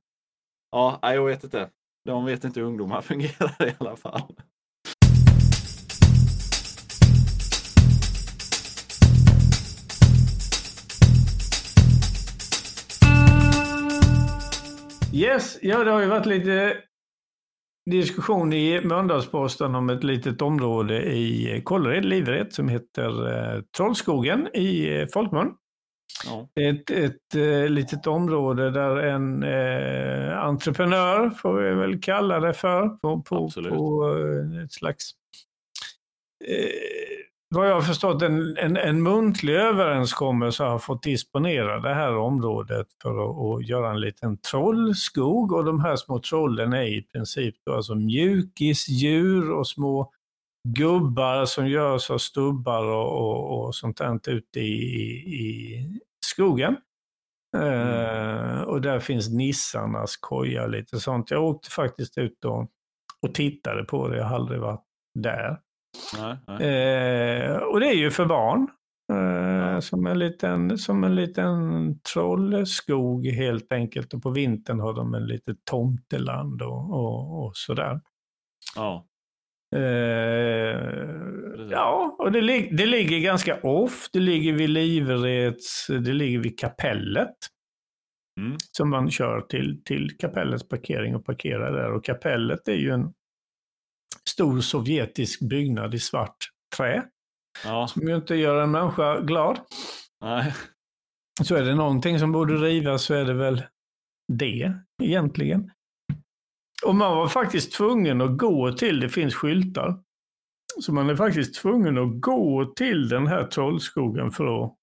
ja, 0.71 0.99
jag 1.03 1.27
vet 1.27 1.45
inte. 1.45 1.71
De 2.05 2.25
vet 2.25 2.45
inte 2.45 2.61
hur 2.61 2.67
ungdomar 2.67 3.01
fungerar 3.03 3.69
i 3.69 3.75
alla 3.79 3.97
fall. 3.97 4.35
Yes, 15.15 15.59
ja 15.63 15.85
det 15.85 15.91
har 15.91 16.01
ju 16.01 16.07
varit 16.07 16.27
lite 16.27 16.77
diskussion 17.91 18.53
i 18.53 18.81
Mölndalsposten 18.85 19.75
om 19.75 19.91
ett 19.91 20.05
litet 20.05 20.43
område 20.43 21.03
i 21.03 21.63
Kållered, 21.65 22.05
Livered, 22.05 22.53
som 22.53 22.69
heter 22.69 23.29
eh, 23.29 23.63
Trollskogen 23.77 24.49
i 24.55 25.01
eh, 25.01 25.07
folkmun. 25.13 25.55
Ja. 26.25 26.49
Ett, 26.61 26.91
ett 26.91 27.35
eh, 27.35 27.69
litet 27.69 28.07
område 28.07 28.71
där 28.71 28.97
en 28.97 29.43
eh, 29.43 30.39
entreprenör, 30.39 31.31
får 31.31 31.55
vi 31.55 31.75
väl 31.75 32.03
kalla 32.03 32.41
det 32.41 32.55
för, 32.55 32.89
på, 32.89 33.23
på, 33.23 33.51
på 33.51 34.17
eh, 34.19 34.65
ett 34.65 34.73
slags 34.73 35.11
eh, 36.49 37.32
vad 37.55 37.69
jag 37.69 37.75
har 37.75 37.83
förstått, 37.83 38.23
en, 38.23 38.57
en, 38.57 38.77
en 38.77 39.03
muntlig 39.03 39.55
överenskommelse 39.55 40.65
har 40.65 40.79
fått 40.79 41.03
disponera 41.03 41.81
det 41.81 41.95
här 41.95 42.17
området 42.17 42.87
för 43.03 43.11
att, 43.11 43.61
att, 43.61 43.69
göra 43.69 43.91
en 43.91 44.01
liten 44.01 44.37
trollskog. 44.37 45.53
Och 45.53 45.65
de 45.65 45.81
här 45.81 45.97
små 45.97 46.19
trollen 46.19 46.73
är 46.73 46.83
i 46.83 47.03
princip 47.03 47.55
då 47.67 47.75
alltså 47.75 47.95
mjukisdjur 47.95 49.51
och 49.51 49.69
små 49.69 50.13
gubbar 50.69 51.45
som 51.45 51.69
görs 51.69 52.11
av 52.11 52.19
stubbar 52.19 52.85
och, 52.85 53.21
och, 53.21 53.67
och 53.67 53.75
sånt 53.75 53.97
där 53.97 54.31
ute 54.31 54.61
i, 54.61 54.75
i 55.35 56.01
skogen. 56.27 56.77
Mm. 57.57 57.79
Uh, 57.79 58.61
och 58.61 58.81
där 58.81 59.01
finns 59.01 59.31
nissarnas 59.31 60.17
koja 60.17 60.63
och 60.63 60.71
lite 60.71 61.01
sånt. 61.01 61.31
Jag 61.31 61.45
åkte 61.45 61.71
faktiskt 61.71 62.19
ut 62.19 62.45
och, 62.45 62.71
och 63.23 63.35
tittade 63.35 63.85
på 63.85 64.09
det, 64.09 64.17
jag 64.17 64.25
har 64.25 64.37
aldrig 64.37 64.61
varit 64.61 64.85
där. 65.15 65.59
Nej, 66.19 66.37
nej. 66.47 66.69
Eh, 66.69 67.57
och 67.57 67.81
det 67.81 67.87
är 67.87 67.95
ju 67.95 68.11
för 68.11 68.27
barn. 68.27 68.69
Eh, 69.13 69.81
som, 69.81 70.07
en 70.07 70.19
liten, 70.19 70.79
som 70.79 71.05
en 71.05 71.15
liten 71.15 71.99
trollskog 72.01 73.27
helt 73.27 73.73
enkelt. 73.73 74.15
Och 74.15 74.23
på 74.23 74.31
vintern 74.31 74.81
har 74.81 74.95
de 74.95 75.15
en 75.15 75.27
litet 75.27 75.65
tomteland 75.65 76.63
och, 76.63 76.91
och, 76.91 77.45
och 77.45 77.57
sådär. 77.57 78.01
Ja. 78.77 79.07
Eh, 79.77 80.79
ja, 81.71 82.17
och 82.19 82.33
det, 82.33 82.41
det 82.71 82.87
ligger 82.87 83.19
ganska 83.19 83.61
off. 83.61 84.09
Det 84.13 84.21
ligger 84.21 84.53
vid 84.53 84.71
Livereds, 84.71 85.87
det 85.87 86.13
ligger 86.13 86.39
vid 86.39 86.59
kapellet. 86.59 87.37
Mm. 88.41 88.57
Som 88.73 88.91
man 88.91 89.11
kör 89.11 89.41
till, 89.41 89.83
till 89.85 90.17
kapellets 90.19 90.69
parkering 90.69 91.17
och 91.17 91.27
parkerar 91.27 91.73
där. 91.73 91.93
Och 91.93 92.05
kapellet 92.05 92.69
är 92.69 92.77
ju 92.77 92.91
en 92.91 93.13
stor 94.29 94.61
sovjetisk 94.61 95.41
byggnad 95.41 95.95
i 95.95 95.99
svart 95.99 96.37
trä. 96.77 97.05
Ja. 97.65 97.89
Som 97.89 98.09
ju 98.09 98.17
inte 98.17 98.35
gör 98.35 98.63
en 98.63 98.71
människa 98.71 99.21
glad. 99.21 99.59
Nej. 100.21 100.55
Så 101.43 101.55
är 101.55 101.63
det 101.63 101.75
någonting 101.75 102.19
som 102.19 102.33
borde 102.33 102.55
rivas 102.55 103.03
så 103.03 103.15
är 103.15 103.25
det 103.25 103.35
väl 103.35 103.63
det 104.33 104.75
egentligen. 105.03 105.71
Och 106.85 106.95
man 106.95 107.17
var 107.17 107.29
faktiskt 107.29 107.73
tvungen 107.73 108.21
att 108.21 108.39
gå 108.39 108.73
till, 108.73 109.01
det 109.01 109.09
finns 109.09 109.35
skyltar, 109.35 110.03
så 110.81 110.93
man 110.93 111.11
är 111.11 111.17
faktiskt 111.17 111.55
tvungen 111.55 111.99
att 111.99 112.21
gå 112.21 112.73
till 112.77 113.09
den 113.09 113.27
här 113.27 113.47
trollskogen 113.47 114.31
för 114.31 114.65
att, 114.65 114.77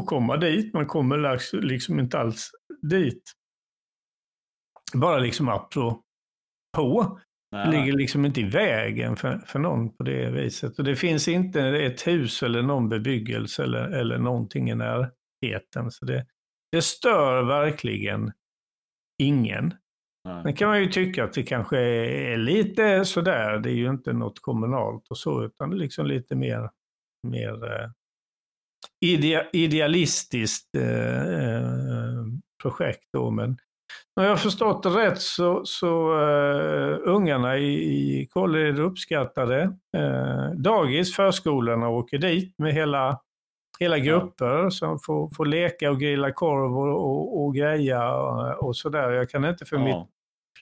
att 0.00 0.06
komma 0.06 0.36
dit. 0.36 0.74
Man 0.74 0.86
kommer 0.86 1.60
liksom 1.62 2.00
inte 2.00 2.18
alls 2.18 2.50
dit. 2.82 3.32
Bara 4.94 5.18
liksom 5.18 5.48
apropå. 5.48 7.20
Nej. 7.52 7.70
ligger 7.70 7.92
liksom 7.92 8.24
inte 8.24 8.40
i 8.40 8.44
vägen 8.44 9.16
för, 9.16 9.38
för 9.38 9.58
någon 9.58 9.96
på 9.96 10.02
det 10.02 10.30
viset. 10.30 10.78
Och 10.78 10.84
det 10.84 10.96
finns 10.96 11.28
inte 11.28 11.62
ett 11.62 12.06
hus 12.06 12.42
eller 12.42 12.62
någon 12.62 12.88
bebyggelse 12.88 13.62
eller, 13.62 13.88
eller 13.88 14.18
någonting 14.18 14.70
i 14.70 14.74
närheten. 14.74 15.90
Så 15.90 16.04
det, 16.04 16.26
det 16.72 16.82
stör 16.82 17.42
verkligen 17.42 18.32
ingen. 19.22 19.74
Nej. 20.24 20.42
Sen 20.42 20.56
kan 20.56 20.68
man 20.68 20.80
ju 20.80 20.86
tycka 20.86 21.24
att 21.24 21.32
det 21.32 21.42
kanske 21.42 21.78
är 21.78 22.36
lite 22.36 23.04
sådär, 23.04 23.58
det 23.58 23.70
är 23.70 23.74
ju 23.74 23.90
inte 23.90 24.12
något 24.12 24.40
kommunalt 24.40 25.08
och 25.08 25.18
så, 25.18 25.44
utan 25.44 25.78
liksom 25.78 26.06
lite 26.06 26.34
mer, 26.34 26.70
mer 27.28 27.64
eh, 27.64 27.90
idea, 29.04 29.46
idealistiskt 29.52 30.74
eh, 30.74 31.34
eh 31.44 32.24
projekt. 32.62 33.08
Då. 33.12 33.30
Men 33.30 33.58
om 34.16 34.24
jag 34.24 34.42
förstått 34.42 34.82
det 34.82 34.88
rätt 34.88 35.20
så, 35.20 35.64
så 35.64 36.20
uh, 36.20 36.98
ungarna 37.04 37.58
i, 37.58 37.72
i 38.20 38.26
Kållered 38.26 38.78
uppskattade 38.78 39.62
uh, 39.96 40.50
dagis, 40.56 41.16
förskolorna 41.16 41.88
åker 41.88 42.18
dit 42.18 42.54
med 42.58 42.72
hela, 42.72 43.20
hela 43.80 43.98
grupper 43.98 44.62
ja. 44.62 44.70
som 44.70 44.98
får, 44.98 45.30
får 45.34 45.46
leka 45.46 45.90
och 45.90 46.00
grilla 46.00 46.32
korv 46.32 46.78
och, 46.78 47.10
och, 47.10 47.44
och 47.44 47.54
greja 47.54 48.14
och, 48.14 48.66
och 48.66 48.76
sådär. 48.76 49.10
Jag 49.10 49.30
kan 49.30 49.44
inte 49.44 49.64
för 49.64 49.76
ja. 49.76 49.84
mitt 49.84 50.08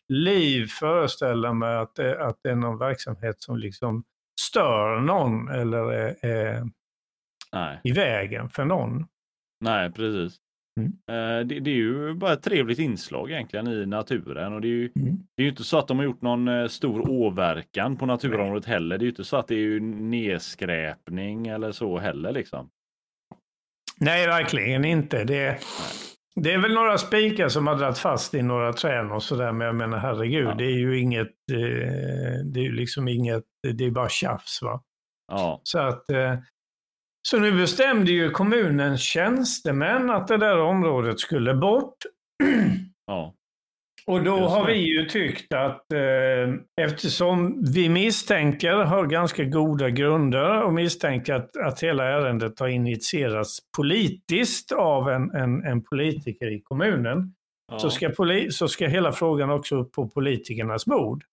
liv 0.09 0.67
föreställa 0.67 1.53
mig 1.53 1.77
att 1.77 1.95
det, 1.95 2.27
att 2.27 2.39
det 2.43 2.51
är 2.51 2.55
någon 2.55 2.79
verksamhet 2.79 3.43
som 3.43 3.57
liksom 3.57 4.05
stör 4.41 5.01
någon 5.01 5.49
eller 5.49 5.93
är, 5.93 6.17
är 6.23 6.71
i 7.85 7.93
vägen 7.93 8.49
för 8.49 8.65
någon. 8.65 9.07
Nej, 9.61 9.93
precis. 9.93 10.41
Mm. 10.77 10.93
Eh, 11.09 11.47
det, 11.47 11.61
det, 11.61 11.71
är 11.71 11.75
ju 11.75 12.15
bara 12.15 12.33
ett 12.33 12.43
trevligt 12.43 12.79
inslag 12.79 13.31
egentligen 13.31 13.69
i 13.69 13.87
naturen 13.87 14.53
och 14.53 14.61
det 14.61 14.69
är 14.69 14.71
ju, 14.71 14.91
mm. 14.97 15.17
det 15.37 15.43
är 15.43 15.45
ju 15.45 15.51
inte 15.51 15.65
så 15.65 15.79
att 15.79 15.89
de 15.89 15.99
har 15.99 16.05
gjort 16.05 16.23
någon 16.23 16.49
eh, 16.49 16.69
stor 16.69 17.11
åverkan 17.11 17.97
på 17.97 18.07
naturområdet 18.07 18.65
heller. 18.65 18.99
Det 18.99 19.03
är 19.03 19.07
ju 19.07 19.11
inte 19.11 19.25
så 19.25 19.37
att 19.37 19.49
det 19.49 19.55
är 19.55 19.81
nedskräpning 19.81 21.47
eller 21.47 21.73
så 21.73 21.99
heller 21.99 22.33
liksom. 22.33 22.71
Nej, 23.99 24.27
verkligen 24.27 24.85
inte. 24.85 25.25
Det, 25.25 25.59
det 26.35 26.53
är 26.53 26.59
väl 26.59 26.75
några 26.75 26.99
spikar 26.99 27.49
som 27.49 27.67
har 27.67 27.75
dragit 27.75 27.99
fast 27.99 28.35
i 28.35 28.43
några 28.43 28.73
trän 28.73 29.13
och 29.13 29.23
sådär, 29.23 29.53
men 29.53 29.67
jag 29.67 29.77
menar 29.77 29.99
herregud, 29.99 30.47
ja. 30.47 30.55
det 30.55 30.65
är 30.65 30.79
ju 30.79 31.01
inget, 31.01 31.35
eh, 31.53 32.45
det 32.45 32.61
är 32.61 32.65
ju 32.65 32.73
liksom 32.73 33.09
inget, 33.09 33.45
det 33.75 33.85
är 33.85 33.91
bara 33.91 34.09
tjafs 34.09 34.63
va. 34.63 34.83
Ja. 35.33 35.61
Så 35.63 35.79
att 35.79 36.05
så 37.31 37.39
nu 37.39 37.53
bestämde 37.53 38.11
ju 38.11 38.31
kommunens 38.31 39.01
tjänstemän 39.01 40.11
att 40.11 40.29
det 40.29 40.37
där 40.37 40.61
området 40.61 41.21
skulle 41.21 41.55
bort. 41.55 41.97
Ja. 43.09 43.35
Och 44.07 44.25
då 44.25 44.37
har 44.39 44.67
vi 44.67 44.75
ju 44.75 45.09
tyckt 45.09 45.53
att 45.55 45.93
eh, 45.93 46.85
eftersom 46.85 47.65
vi 47.75 47.89
misstänker, 47.89 48.73
har 48.73 49.07
ganska 49.07 49.45
goda 49.45 49.91
grunder 49.91 50.63
och 50.63 50.75
misstänker 50.75 51.35
att, 51.35 51.57
att 51.57 51.83
hela 51.83 52.05
ärendet 52.05 52.61
har 52.61 52.69
initierats 52.69 53.59
politiskt 53.77 54.73
av 54.73 55.09
en, 55.11 55.31
en, 55.31 55.65
en 55.65 55.83
politiker 55.83 56.53
i 56.53 56.61
kommunen, 56.61 57.35
ja. 57.73 57.79
så, 57.79 57.91
ska 57.91 58.09
poli 58.09 58.51
så 58.51 58.69
ska 58.69 58.87
hela 58.87 59.13
frågan 59.13 59.51
också 59.51 59.77
upp 59.77 59.93
på 59.93 60.09
politikernas 60.09 60.87
bord. 60.87 61.25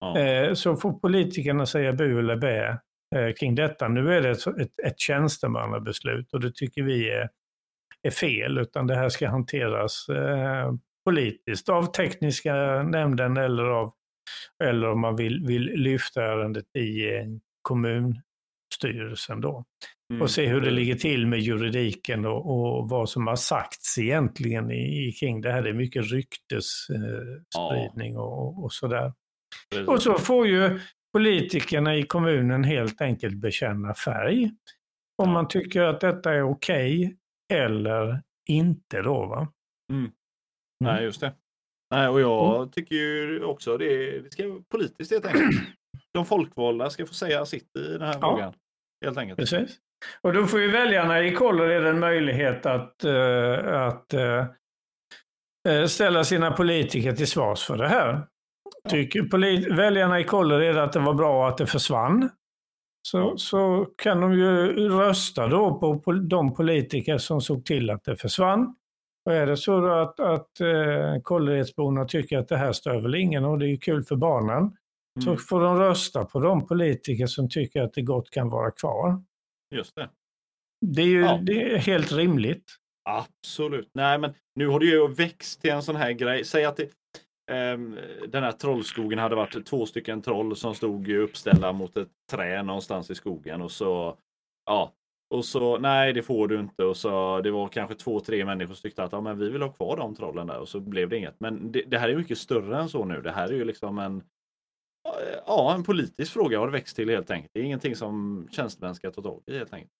Ja. 0.00 0.18
Eh, 0.18 0.54
så 0.54 0.76
får 0.76 0.92
politikerna 0.92 1.66
säga 1.66 1.92
bu 1.92 2.18
eller 2.18 2.36
bä 2.36 2.78
Eh, 3.14 3.32
kring 3.32 3.54
detta. 3.54 3.88
Nu 3.88 4.14
är 4.14 4.22
det 4.22 4.30
ett, 4.30 4.46
ett, 4.46 4.80
ett 4.86 5.00
tjänstemannabeslut 5.00 6.32
och 6.32 6.40
det 6.40 6.54
tycker 6.54 6.82
vi 6.82 7.10
är, 7.10 7.28
är 8.02 8.10
fel, 8.10 8.58
utan 8.58 8.86
det 8.86 8.94
här 8.94 9.08
ska 9.08 9.28
hanteras 9.28 10.08
eh, 10.08 10.72
politiskt 11.04 11.68
av 11.68 11.92
tekniska 11.92 12.54
nämnden 12.82 13.36
eller, 13.36 13.64
av, 13.64 13.92
eller 14.64 14.90
om 14.90 15.00
man 15.00 15.16
vill, 15.16 15.46
vill 15.46 15.62
lyfta 15.62 16.24
ärendet 16.24 16.76
i 16.76 17.14
eh, 17.14 17.24
kommunstyrelsen 17.62 19.40
då. 19.40 19.64
Mm. 20.10 20.22
Och 20.22 20.30
se 20.30 20.46
hur 20.46 20.60
det 20.60 20.70
ligger 20.70 20.94
till 20.94 21.26
med 21.26 21.40
juridiken 21.40 22.26
och, 22.26 22.50
och 22.50 22.88
vad 22.88 23.08
som 23.08 23.26
har 23.26 23.36
sagts 23.36 23.98
egentligen 23.98 24.70
i, 24.70 25.12
kring 25.20 25.40
det 25.40 25.52
här. 25.52 25.62
Det 25.62 25.68
är 25.68 25.74
mycket 25.74 26.12
ryktesspridning 26.12 28.12
eh, 28.12 28.14
ja. 28.14 28.20
och, 28.20 28.64
och 28.64 28.72
sådär. 28.72 29.12
Och 29.86 30.02
så 30.02 30.18
får 30.18 30.46
ju 30.46 30.80
politikerna 31.16 31.96
i 31.96 32.02
kommunen 32.02 32.64
helt 32.64 33.00
enkelt 33.00 33.34
bekänna 33.34 33.94
färg. 33.94 34.50
Om 35.22 35.30
man 35.30 35.48
tycker 35.48 35.82
att 35.82 36.00
detta 36.00 36.32
är 36.32 36.42
okej 36.42 37.04
okay, 37.04 37.16
eller 37.60 38.22
inte 38.48 39.02
då. 39.02 39.26
Va? 39.26 39.48
Mm. 39.92 40.00
Mm. 40.00 40.12
Nej, 40.84 41.04
just 41.04 41.20
det. 41.20 41.34
Nej, 41.90 42.08
och 42.08 42.20
jag 42.20 42.56
mm. 42.56 42.70
tycker 42.70 42.94
ju 42.94 43.44
också 43.44 43.76
det, 43.76 44.20
det 44.20 44.32
ska 44.32 44.62
politiskt 44.68 45.12
helt 45.12 45.26
enkelt. 45.26 45.50
De 46.12 46.26
folkvalda 46.26 46.90
ska 46.90 47.06
få 47.06 47.14
säga 47.14 47.46
sitt 47.46 47.76
i 47.76 47.92
den 47.92 48.02
här 48.02 48.14
ja. 48.14 48.20
frågan. 48.20 48.54
Helt 49.04 49.18
enkelt. 49.18 49.38
Precis. 49.38 49.76
Och 50.20 50.32
då 50.32 50.46
får 50.46 50.60
ju 50.60 50.70
väljarna 50.70 51.22
i 51.22 51.34
Kållered 51.34 51.86
en 51.86 51.98
möjlighet 51.98 52.66
att, 52.66 53.04
uh, 53.04 53.74
att 53.74 54.14
uh, 55.68 55.86
ställa 55.86 56.24
sina 56.24 56.50
politiker 56.50 57.12
till 57.12 57.26
svars 57.26 57.64
för 57.64 57.76
det 57.76 57.88
här. 57.88 58.26
Tycker 58.88 59.76
väljarna 59.76 60.20
i 60.20 60.24
Kållered 60.24 60.76
att 60.76 60.92
det 60.92 61.00
var 61.00 61.14
bra 61.14 61.48
att 61.48 61.58
det 61.58 61.66
försvann 61.66 62.30
så, 63.06 63.36
så 63.36 63.86
kan 63.96 64.20
de 64.20 64.32
ju 64.32 64.72
rösta 64.88 65.48
då 65.48 65.78
på 65.78 66.12
de 66.12 66.54
politiker 66.54 67.18
som 67.18 67.40
såg 67.40 67.64
till 67.64 67.90
att 67.90 68.04
det 68.04 68.16
försvann. 68.16 68.74
Och 69.24 69.32
är 69.32 69.46
det 69.46 69.56
så 69.56 69.86
att, 69.86 70.20
att 70.20 70.60
eh, 70.60 71.22
Kålleredsborna 71.22 72.04
tycker 72.04 72.38
att 72.38 72.48
det 72.48 72.56
här 72.56 72.72
stör 72.72 73.00
väl 73.00 73.14
ingen 73.14 73.44
och 73.44 73.58
det 73.58 73.68
är 73.68 73.76
kul 73.76 74.04
för 74.04 74.16
barnen, 74.16 74.58
mm. 74.58 74.72
så 75.20 75.36
får 75.36 75.60
de 75.60 75.78
rösta 75.78 76.24
på 76.24 76.40
de 76.40 76.66
politiker 76.66 77.26
som 77.26 77.48
tycker 77.48 77.82
att 77.82 77.92
det 77.92 78.02
gott 78.02 78.30
kan 78.30 78.50
vara 78.50 78.70
kvar. 78.70 79.22
Just 79.74 79.94
det. 79.94 80.10
Det 80.86 81.02
är 81.02 81.06
ju 81.06 81.20
ja. 81.20 81.40
det 81.42 81.72
är 81.72 81.78
helt 81.78 82.12
rimligt. 82.12 82.76
Absolut. 83.08 83.90
Nej, 83.94 84.18
men 84.18 84.34
nu 84.54 84.68
har 84.68 84.80
det 84.80 84.86
ju 84.86 85.14
växt 85.14 85.60
till 85.60 85.70
en 85.70 85.82
sån 85.82 85.96
här 85.96 86.12
grej. 86.12 86.44
Säg 86.44 86.64
att 86.64 86.76
det, 86.76 86.90
Ehm, 87.50 87.98
den 88.28 88.42
här 88.42 88.52
trollskogen 88.52 89.18
hade 89.18 89.36
varit 89.36 89.66
två 89.66 89.86
stycken 89.86 90.22
troll 90.22 90.56
som 90.56 90.74
stod 90.74 91.08
uppställda 91.10 91.72
mot 91.72 91.96
ett 91.96 92.10
trä 92.30 92.62
någonstans 92.62 93.10
i 93.10 93.14
skogen 93.14 93.62
och 93.62 93.70
så 93.70 94.16
ja, 94.66 94.92
Och 95.34 95.44
så 95.44 95.78
nej, 95.78 96.12
det 96.12 96.22
får 96.22 96.48
du 96.48 96.60
inte. 96.60 96.84
Och 96.84 96.96
så 96.96 97.40
det 97.40 97.50
var 97.50 97.68
kanske 97.68 97.94
två, 97.94 98.20
tre 98.20 98.44
människor 98.44 98.74
som 98.74 98.82
tyckte 98.82 99.02
att 99.04 99.12
ja, 99.12 99.20
men 99.20 99.38
vi 99.38 99.50
vill 99.50 99.62
ha 99.62 99.72
kvar 99.72 99.96
de 99.96 100.14
trollen 100.14 100.46
där 100.46 100.60
och 100.60 100.68
så 100.68 100.80
blev 100.80 101.08
det 101.08 101.16
inget. 101.16 101.40
Men 101.40 101.72
det, 101.72 101.82
det 101.86 101.98
här 101.98 102.08
är 102.08 102.16
mycket 102.16 102.38
större 102.38 102.80
än 102.80 102.88
så 102.88 103.04
nu. 103.04 103.22
Det 103.22 103.32
här 103.32 103.48
är 103.48 103.52
ju 103.52 103.64
liksom 103.64 103.98
en 103.98 104.22
Ja, 105.46 105.74
en 105.74 105.82
politisk 105.84 106.32
fråga 106.32 106.58
har 106.58 106.66
det 106.66 106.72
växt 106.72 106.96
till 106.96 107.10
helt 107.10 107.30
enkelt. 107.30 107.50
Det 107.54 107.60
är 107.60 107.64
ingenting 107.64 107.96
som 107.96 108.48
tjänstemän 108.50 108.94
ska 108.94 109.10
ta 109.10 109.22
tag 109.22 109.42
i 109.46 109.58
helt 109.58 109.72
enkelt. 109.72 109.92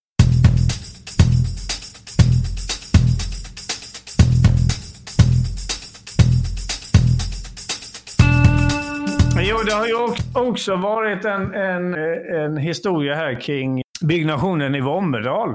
Jo, 9.49 9.57
det 9.67 9.73
har 9.73 9.87
ju 9.87 9.95
också 10.35 10.77
varit 10.77 11.25
en, 11.25 11.55
en, 11.55 11.95
en 12.35 12.57
historia 12.57 13.15
här 13.15 13.41
kring 13.41 13.83
byggnationen 14.01 14.75
i 14.75 14.81
Vommedal. 14.81 15.51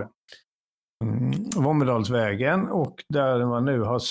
Mm, 1.04 1.32
Vommedalsvägen 1.56 2.68
och 2.68 2.96
där 3.10 3.46
man 3.46 3.66
nu 3.66 3.82
har 3.82 4.02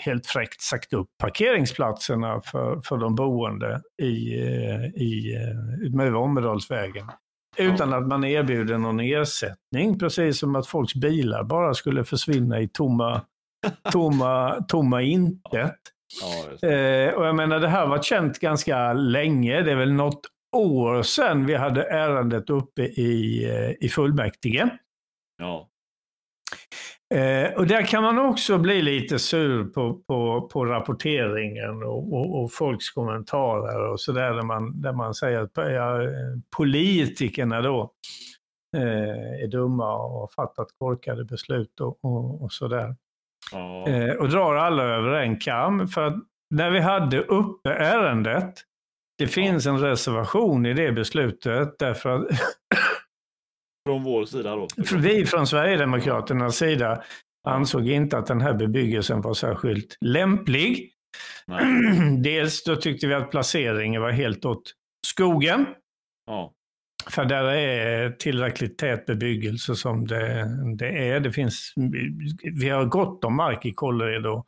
helt 0.00 0.26
fräckt 0.26 0.60
sagt 0.60 0.92
upp 0.92 1.08
parkeringsplatserna 1.18 2.40
för, 2.40 2.80
för 2.84 2.96
de 2.96 3.14
boende 3.14 3.80
i, 4.02 4.40
eh, 4.40 4.84
i, 4.84 5.34
eh, 5.34 5.86
utmed 5.86 6.12
Vommedalsvägen. 6.12 7.06
Utan 7.56 7.92
att 7.92 8.06
man 8.06 8.24
erbjuder 8.24 8.78
någon 8.78 9.00
ersättning, 9.00 9.98
precis 9.98 10.38
som 10.38 10.56
att 10.56 10.66
folks 10.66 10.94
bilar 10.94 11.44
bara 11.44 11.74
skulle 11.74 12.04
försvinna 12.04 12.60
i 12.60 12.68
tomma, 12.68 13.22
tomma, 13.92 14.64
tomma 14.68 15.02
intet. 15.02 15.76
Ja, 16.20 16.68
eh, 16.68 17.14
och 17.14 17.26
jag 17.26 17.36
menar, 17.36 17.60
det 17.60 17.68
här 17.68 17.86
var 17.86 18.02
känt 18.02 18.38
ganska 18.38 18.92
länge. 18.92 19.62
Det 19.62 19.70
är 19.70 19.76
väl 19.76 19.92
något 19.92 20.20
år 20.56 21.02
sedan 21.02 21.46
vi 21.46 21.54
hade 21.54 21.82
ärendet 21.82 22.50
uppe 22.50 22.82
i, 22.82 23.44
eh, 23.50 23.86
i 23.86 23.88
fullmäktige. 23.88 24.68
Ja. 25.38 25.70
Eh, 27.14 27.52
och 27.52 27.66
där 27.66 27.82
kan 27.82 28.02
man 28.02 28.18
också 28.18 28.58
bli 28.58 28.82
lite 28.82 29.18
sur 29.18 29.64
på, 29.64 29.94
på, 29.94 30.48
på 30.52 30.64
rapporteringen 30.64 31.82
och, 31.82 32.12
och, 32.12 32.42
och 32.42 32.52
folks 32.52 32.90
kommentarer 32.90 33.92
och 33.92 34.00
sådär 34.00 34.34
där 34.34 34.42
man, 34.42 34.80
där 34.80 34.92
man 34.92 35.14
säger 35.14 35.38
att 35.38 35.50
ja, 35.54 35.98
politikerna 36.56 37.60
då 37.62 37.92
eh, 38.76 39.42
är 39.42 39.46
dumma 39.46 39.94
och 39.94 40.20
har 40.20 40.28
fattat 40.36 40.68
korkade 40.78 41.24
beslut 41.24 41.80
och, 41.80 42.04
och, 42.04 42.42
och 42.42 42.52
sådär. 42.52 42.96
Ja. 43.52 43.88
Eh, 43.88 44.14
och 44.14 44.28
drar 44.28 44.54
alla 44.54 44.82
över 44.82 45.10
en 45.10 45.38
kam. 45.38 45.88
För 45.88 46.06
att 46.06 46.16
när 46.54 46.70
vi 46.70 46.80
hade 46.80 47.20
uppe 47.20 47.70
ärendet, 47.70 48.54
det 49.18 49.26
finns 49.26 49.66
en 49.66 49.80
reservation 49.80 50.66
i 50.66 50.74
det 50.74 50.92
beslutet 50.92 51.78
därför 51.78 52.10
att 52.10 52.26
Från 53.88 54.02
vår 54.04 54.24
sida 54.24 54.56
då? 54.56 54.68
Vi 54.96 55.26
från 55.26 55.46
Sverigedemokraternas 55.46 56.56
sida 56.56 57.02
ansåg 57.48 57.88
inte 57.88 58.18
att 58.18 58.26
den 58.26 58.40
här 58.40 58.54
bebyggelsen 58.54 59.20
var 59.20 59.34
särskilt 59.34 59.96
lämplig. 60.00 60.92
Nej. 61.46 61.64
Dels 62.22 62.64
då 62.64 62.76
tyckte 62.76 63.06
vi 63.06 63.14
att 63.14 63.30
placeringen 63.30 64.02
var 64.02 64.10
helt 64.10 64.44
åt 64.44 64.62
skogen. 65.06 65.66
Ja. 66.26 66.52
För 67.08 67.24
där 67.24 67.44
är 67.44 68.10
tillräckligt 68.10 68.78
tät 68.78 69.06
bebyggelse 69.06 69.74
som 69.74 70.06
det, 70.06 70.46
det 70.78 71.08
är. 71.08 71.20
Det 71.20 71.32
finns, 71.32 71.72
vi 72.60 72.68
har 72.68 72.84
gott 72.84 73.24
om 73.24 73.36
mark 73.36 73.66
i 73.66 73.72
Kållered 73.72 74.26
och, 74.26 74.46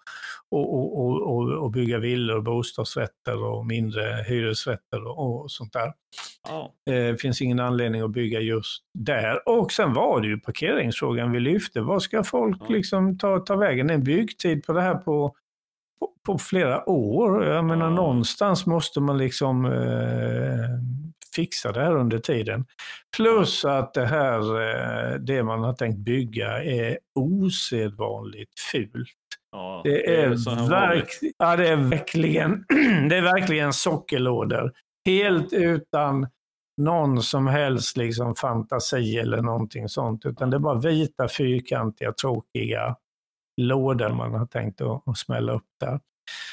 och, 0.51 0.99
och, 1.01 1.23
och, 1.23 1.49
och 1.49 1.71
bygga 1.71 1.99
villor, 1.99 2.41
bostadsrätter 2.41 3.45
och 3.45 3.67
mindre 3.67 4.25
hyresrätter 4.29 5.07
och, 5.07 5.43
och 5.43 5.51
sånt 5.51 5.73
där. 5.73 5.93
Oh. 6.51 6.67
Det 6.87 7.21
finns 7.21 7.43
ingen 7.43 7.61
anledning 7.61 8.03
att 8.03 8.11
bygga 8.11 8.41
just 8.41 8.83
där. 8.95 9.49
Och 9.49 9.73
sen 9.73 9.93
var 9.93 10.21
det 10.21 10.29
ju 10.29 10.41
parkeringsfrågan 10.41 11.33
vi 11.33 11.41
lyfte. 11.41 11.81
Vad 11.81 12.03
ska 12.03 12.25
folk 12.25 12.62
oh. 12.62 12.73
liksom 12.73 13.19
ta, 13.19 13.38
ta 13.38 13.57
vägen? 13.57 13.91
En 13.91 14.05
byggtid 14.05 14.65
på 14.65 14.73
det 14.73 14.83
här 14.83 14.95
på, 14.95 15.35
på, 16.01 16.12
på 16.27 16.38
flera 16.38 16.88
år. 16.88 17.45
Jag 17.45 17.65
menar 17.65 17.88
oh. 17.88 17.95
någonstans 17.95 18.67
måste 18.67 19.01
man 19.01 19.19
liksom 19.19 19.65
eh, 19.65 19.73
fixa 21.35 21.73
det 21.73 21.81
här 21.81 21.97
under 21.97 22.18
tiden. 22.18 22.66
Plus 23.16 23.64
att 23.64 23.95
det 23.95 24.07
här, 24.07 24.61
eh, 24.61 25.14
det 25.14 25.42
man 25.42 25.64
har 25.64 25.73
tänkt 25.73 25.99
bygga 25.99 26.64
är 26.64 26.99
osedvanligt 27.14 28.61
fult. 28.73 29.09
Ja, 29.53 29.81
det, 29.85 30.16
är, 30.16 30.31
är 30.31 30.68
verk, 30.68 31.09
ja, 31.38 31.57
det 31.57 31.68
är 31.68 31.77
verkligen, 31.77 32.64
det 33.09 33.16
är 33.16 33.23
verkligen 33.23 33.73
sockerlådor. 33.73 34.73
Helt 35.07 35.53
utan 35.53 36.27
någon 36.77 37.23
som 37.23 37.47
helst 37.47 37.97
liksom 37.97 38.35
fantasi 38.35 39.18
eller 39.18 39.42
någonting 39.42 39.88
sånt. 39.88 40.27
Utan 40.27 40.51
det 40.51 40.57
är 40.57 40.59
bara 40.59 40.79
vita, 40.79 41.29
fyrkantiga, 41.29 42.12
tråkiga 42.12 42.97
lådor 43.57 44.09
man 44.09 44.35
har 44.35 44.47
tänkt 44.47 44.81
att, 44.81 45.09
att 45.09 45.18
smälla 45.18 45.53
upp 45.53 45.66
där. 45.81 46.01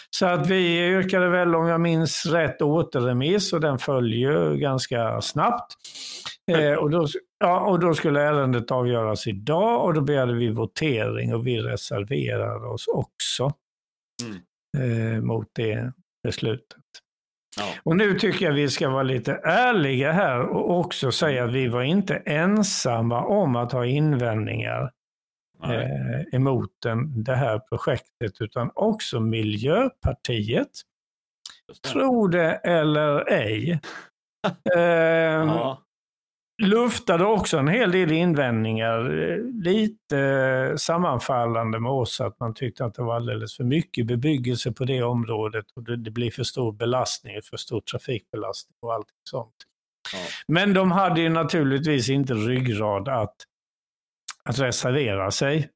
Så 0.10 0.26
att 0.26 0.48
vi 0.48 0.88
yrkade 0.88 1.30
väl, 1.30 1.56
om 1.56 1.68
jag 1.68 1.82
minns 1.82 2.26
rätt, 2.26 2.62
återremiss 2.62 3.54
och 3.54 3.62
den 3.62 3.80
följer 3.80 4.56
ganska 4.56 5.22
snabbt. 5.22 5.74
Eh, 6.52 6.74
och, 6.74 6.90
då, 6.90 7.08
ja, 7.40 7.60
och 7.60 7.80
då 7.80 7.94
skulle 7.94 8.22
ärendet 8.22 8.72
avgöras 8.72 9.28
idag 9.28 9.86
och 9.86 9.94
då 9.94 10.02
begärde 10.02 10.34
vi 10.34 10.50
votering 10.50 11.36
och 11.36 11.48
vi 11.48 11.60
reserverade 11.60 12.68
oss 12.68 12.88
också 12.88 13.54
mm. 14.24 15.16
eh, 15.16 15.22
mot 15.22 15.48
det 15.54 15.94
beslutet. 16.24 16.80
Ja. 17.58 17.66
Och 17.84 17.98
nu 17.98 18.20
tycker 18.20 18.46
jag 18.46 18.54
vi 18.54 18.70
ska 18.70 18.90
vara 18.90 19.04
lite 19.04 19.34
ärliga 19.44 20.12
här 20.12 20.42
och 20.42 20.80
också 20.80 21.12
säga 21.12 21.44
att 21.44 21.52
vi 21.52 21.68
var 21.68 21.82
inte 21.82 22.16
ensamma 22.16 23.26
om 23.26 23.56
att 23.56 23.72
ha 23.72 23.86
invändningar 23.86 24.92
eh, 25.64 26.36
emot 26.36 26.72
den, 26.84 27.24
det 27.24 27.36
här 27.36 27.60
projektet 27.60 28.42
utan 28.42 28.72
också 28.76 29.20
Miljöpartiet. 29.20 30.72
Tro 31.92 32.28
det 32.28 32.54
eller 32.54 33.32
ej. 33.32 33.80
eh, 34.76 34.82
ja. 34.82 35.84
Luftade 36.62 37.26
också 37.26 37.58
en 37.58 37.68
hel 37.68 37.92
del 37.92 38.12
invändningar, 38.12 39.04
lite 39.64 40.74
sammanfallande 40.78 41.80
med 41.80 41.92
oss 41.92 42.22
att 42.22 42.40
man 42.40 42.54
tyckte 42.54 42.86
att 42.86 42.94
det 42.94 43.02
var 43.02 43.16
alldeles 43.16 43.58
för 43.58 43.64
mycket 43.64 44.06
bebyggelse 44.06 44.72
på 44.72 44.86
det 44.86 45.04
området 45.04 45.66
och 45.76 45.84
det, 45.84 45.98
det 45.98 46.12
blir 46.12 46.32
för 46.32 46.44
stor 46.44 46.72
belastning, 46.72 47.42
för 47.50 47.58
stor 47.58 47.82
trafikbelastning 47.82 48.78
och 48.82 48.94
allt 48.94 49.08
sånt. 49.30 49.56
Ja. 50.14 50.20
Men 50.48 50.74
de 50.74 50.92
hade 50.92 51.22
ju 51.22 51.30
naturligtvis 51.30 52.10
inte 52.10 52.34
ryggrad 52.34 53.08
att 53.08 53.36
att 54.50 54.60
reservera 54.60 55.32
sig. 55.32 55.70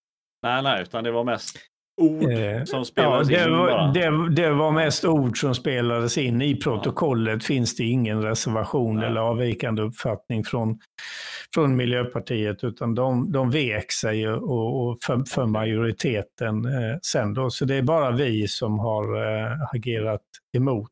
Nej, 0.43 0.63
nej, 0.63 0.81
utan 0.81 1.03
det 1.03 1.11
var 1.11 1.23
mest 1.23 1.57
ord 2.01 2.31
eh, 2.31 2.63
som 2.63 2.85
spelades 2.85 3.29
ja, 3.29 3.37
det 3.37 3.45
in 3.45 3.57
var, 3.57 3.69
bara. 3.69 3.91
Det, 3.91 4.35
det, 4.35 4.51
var 4.51 4.71
mest 4.71 5.05
ord 5.05 5.39
som 5.39 5.55
spelades 5.55 6.17
in. 6.17 6.41
I 6.41 6.55
protokollet 6.55 7.33
ja. 7.33 7.47
finns 7.47 7.75
det 7.75 7.83
ingen 7.83 8.21
reservation 8.21 8.95
nej. 8.95 9.05
eller 9.05 9.21
avvikande 9.21 9.81
uppfattning 9.81 10.43
från, 10.43 10.79
från 11.53 11.75
Miljöpartiet, 11.75 12.63
utan 12.63 12.95
de, 12.95 13.31
de 13.31 13.49
vek 13.49 13.91
sig 13.91 14.29
och, 14.29 14.87
och 14.87 14.97
för, 15.03 15.23
för 15.29 15.45
majoriteten 15.45 16.65
eh, 16.65 16.97
sen 17.01 17.33
då. 17.33 17.49
Så 17.49 17.65
det 17.65 17.75
är 17.75 17.81
bara 17.81 18.11
vi 18.11 18.47
som 18.47 18.79
har 18.79 19.03
eh, 19.15 19.51
agerat 19.73 20.21
emot 20.57 20.89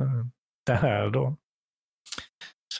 eh, 0.00 0.26
det 0.66 0.74
här 0.74 1.10
då. 1.10 1.36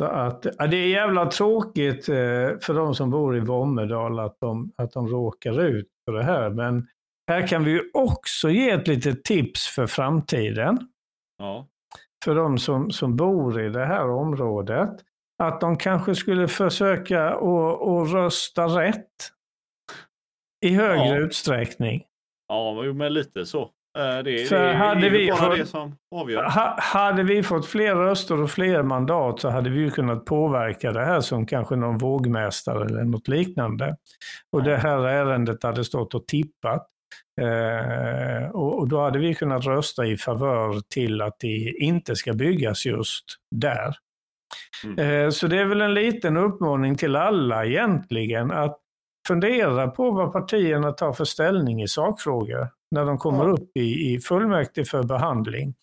Så 0.01 0.07
att, 0.07 0.47
ja, 0.59 0.67
det 0.67 0.77
är 0.77 0.89
jävla 0.89 1.27
tråkigt 1.27 2.09
eh, 2.09 2.15
för 2.61 2.75
de 2.75 2.95
som 2.95 3.11
bor 3.11 3.37
i 3.37 3.41
Vommedal 3.41 4.19
att 4.19 4.41
de, 4.41 4.73
att 4.77 4.93
de 4.93 5.09
råkar 5.09 5.61
ut 5.61 5.89
för 6.05 6.13
det 6.13 6.23
här. 6.23 6.51
Men 6.51 6.87
här 7.29 7.47
kan 7.47 7.65
vi 7.65 7.91
också 7.95 8.51
ge 8.51 8.71
ett 8.71 8.89
litet 8.89 9.25
tips 9.25 9.67
för 9.67 9.87
framtiden. 9.87 10.79
Ja. 11.39 11.69
För 12.25 12.35
de 12.35 12.59
som, 12.59 12.91
som 12.91 13.17
bor 13.17 13.61
i 13.61 13.69
det 13.69 13.87
här 13.87 14.11
området. 14.11 14.91
Att 15.43 15.61
de 15.61 15.77
kanske 15.77 16.15
skulle 16.15 16.49
försöka 16.49 17.31
att 17.31 18.13
rösta 18.13 18.67
rätt 18.67 19.33
i 20.67 20.75
högre 20.75 21.07
ja. 21.07 21.17
utsträckning. 21.17 22.03
Ja, 22.49 22.93
men 22.95 23.15
lite 23.15 23.47
så. 23.47 23.71
Eh, 23.99 24.23
det, 24.25 24.51
det, 24.51 24.73
hade 24.73 25.01
det 25.01 25.11
vi 25.11 25.31
bara 25.31 25.37
fått, 25.37 25.57
det 25.57 25.67
som 25.67 25.97
avgör. 26.15 26.45
hade 26.79 27.23
vi 27.23 27.43
fått 27.43 27.67
fler 27.67 27.95
röster 27.95 28.43
och 28.43 28.51
fler 28.51 28.83
mandat 28.83 29.41
så 29.41 29.49
hade 29.49 29.71
vi 29.71 29.91
kunnat 29.91 30.25
påverka 30.25 30.93
det 30.93 31.05
här 31.05 31.21
som 31.21 31.47
kanske 31.47 31.77
någon 31.77 31.99
vågmästare 31.99 32.85
eller 32.85 33.05
något 33.05 33.29
liknande. 33.29 33.97
Och 34.53 34.63
det 34.63 34.77
här 34.77 34.99
ärendet 34.99 35.63
hade 35.63 35.85
stått 35.85 36.15
och 36.15 36.27
tippat. 36.27 36.87
Eh, 37.41 38.51
och, 38.51 38.79
och, 38.79 38.89
då 38.89 39.01
hade 39.01 39.19
vi 39.19 39.35
kunnat 39.35 39.67
rösta 39.67 40.07
i 40.07 40.17
favör 40.17 40.81
till 40.89 41.23
att 41.23 41.37
det 41.41 41.75
inte 41.81 42.17
ska 42.17 42.33
byggas 42.33 42.87
just 42.87 43.25
där. 43.51 43.95
Mm. 44.85 44.99
Eh, 44.99 45.31
så 45.31 45.47
det 45.47 45.61
är 45.61 45.65
väl 45.65 45.81
en 45.81 45.95
liten 45.95 46.37
uppmaning 46.37 46.97
till 46.97 47.17
alla 47.17 47.67
egentligen 47.67 48.51
att 48.51 48.80
fundera 49.27 49.89
på 49.89 50.11
vad 50.11 50.33
partierna 50.33 50.93
tar 50.93 51.13
för 51.13 51.25
ställning 51.25 51.83
i 51.83 51.89
sakfrågor 51.89 52.69
när 52.91 53.05
de 53.05 53.19
kommer 53.19 53.45
ja. 53.45 53.51
upp 53.51 53.77
i, 53.77 54.15
i 54.15 54.21
fullmäktige 54.21 54.85
för 54.85 55.03
behandling. 55.03 55.75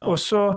Ja. 0.00 0.06
Och 0.06 0.20
så 0.20 0.48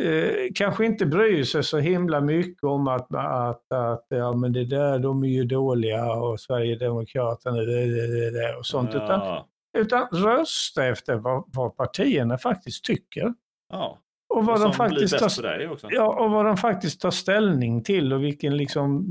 eh, 0.00 0.52
kanske 0.54 0.86
inte 0.86 1.06
bryr 1.06 1.44
sig 1.44 1.64
så 1.64 1.78
himla 1.78 2.20
mycket 2.20 2.64
om 2.64 2.88
att, 2.88 3.14
att, 3.14 3.72
att 3.72 4.06
ja, 4.08 4.32
men 4.32 4.52
det 4.52 4.64
där, 4.64 4.98
de 4.98 5.24
är 5.24 5.28
ju 5.28 5.44
dåliga 5.44 6.12
och 6.12 6.40
Sverigedemokraterna 6.40 7.56
det, 7.56 7.86
det, 7.86 8.30
det, 8.30 8.56
och 8.56 8.66
sånt. 8.66 8.94
Ja. 8.94 9.04
Utan, 9.04 9.44
utan 9.78 10.08
rösta 10.22 10.86
efter 10.86 11.14
vad, 11.14 11.44
vad 11.46 11.76
partierna 11.76 12.38
faktiskt 12.38 12.84
tycker. 12.84 13.34
Ja. 13.72 13.98
Och 14.34 14.46
vad, 14.46 14.60
de 14.60 14.72
faktiskt 14.72 15.18
tar, 15.18 15.90
ja, 15.90 16.24
och 16.24 16.30
vad 16.30 16.44
de 16.44 16.56
faktiskt 16.56 17.00
tar 17.00 17.10
ställning 17.10 17.84
till 17.84 18.12
och 18.12 18.24
vilken 18.24 18.56
liksom, 18.56 19.06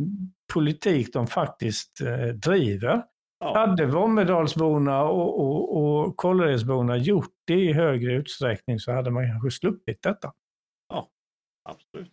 politik 0.54 1.14
de 1.14 1.28
faktiskt 1.28 2.02
eh, 2.02 2.28
driver. 2.28 3.04
Ja. 3.40 3.58
Hade 3.58 3.86
Våmmedalsborna 3.86 5.04
och, 5.04 5.40
och, 5.40 5.78
och 5.78 6.18
Kålleredsborna 6.18 6.98
gjort 6.98 7.34
det 7.48 7.54
i 7.54 7.74
högre 7.74 8.14
utsträckning 8.14 8.80
så 8.80 8.92
hade 8.92 9.12
man 9.12 9.28
kanske 9.28 9.52
sluppit 9.52 10.02
detta. 10.02 10.34
Ja, 10.90 11.08
absolut. 11.70 12.12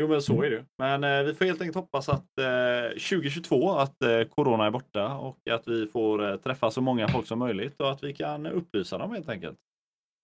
Jo, 0.00 0.08
men 0.08 0.22
så 0.22 0.42
är 0.42 0.50
det. 0.50 0.64
Men 0.78 1.04
eh, 1.04 1.22
vi 1.22 1.34
får 1.34 1.44
helt 1.44 1.60
enkelt 1.60 1.76
hoppas 1.76 2.08
att 2.08 2.38
eh, 2.38 2.88
2022 2.88 3.72
att 3.72 4.02
eh, 4.02 4.22
corona 4.22 4.66
är 4.66 4.70
borta 4.70 5.14
och 5.14 5.48
att 5.50 5.68
vi 5.68 5.86
får 5.86 6.30
eh, 6.30 6.36
träffa 6.36 6.70
så 6.70 6.80
många 6.80 7.08
folk 7.08 7.26
som 7.26 7.38
möjligt 7.38 7.80
och 7.80 7.90
att 7.90 8.04
vi 8.04 8.14
kan 8.14 8.46
upplysa 8.46 8.98
dem 8.98 9.12
helt 9.12 9.28
enkelt 9.28 9.58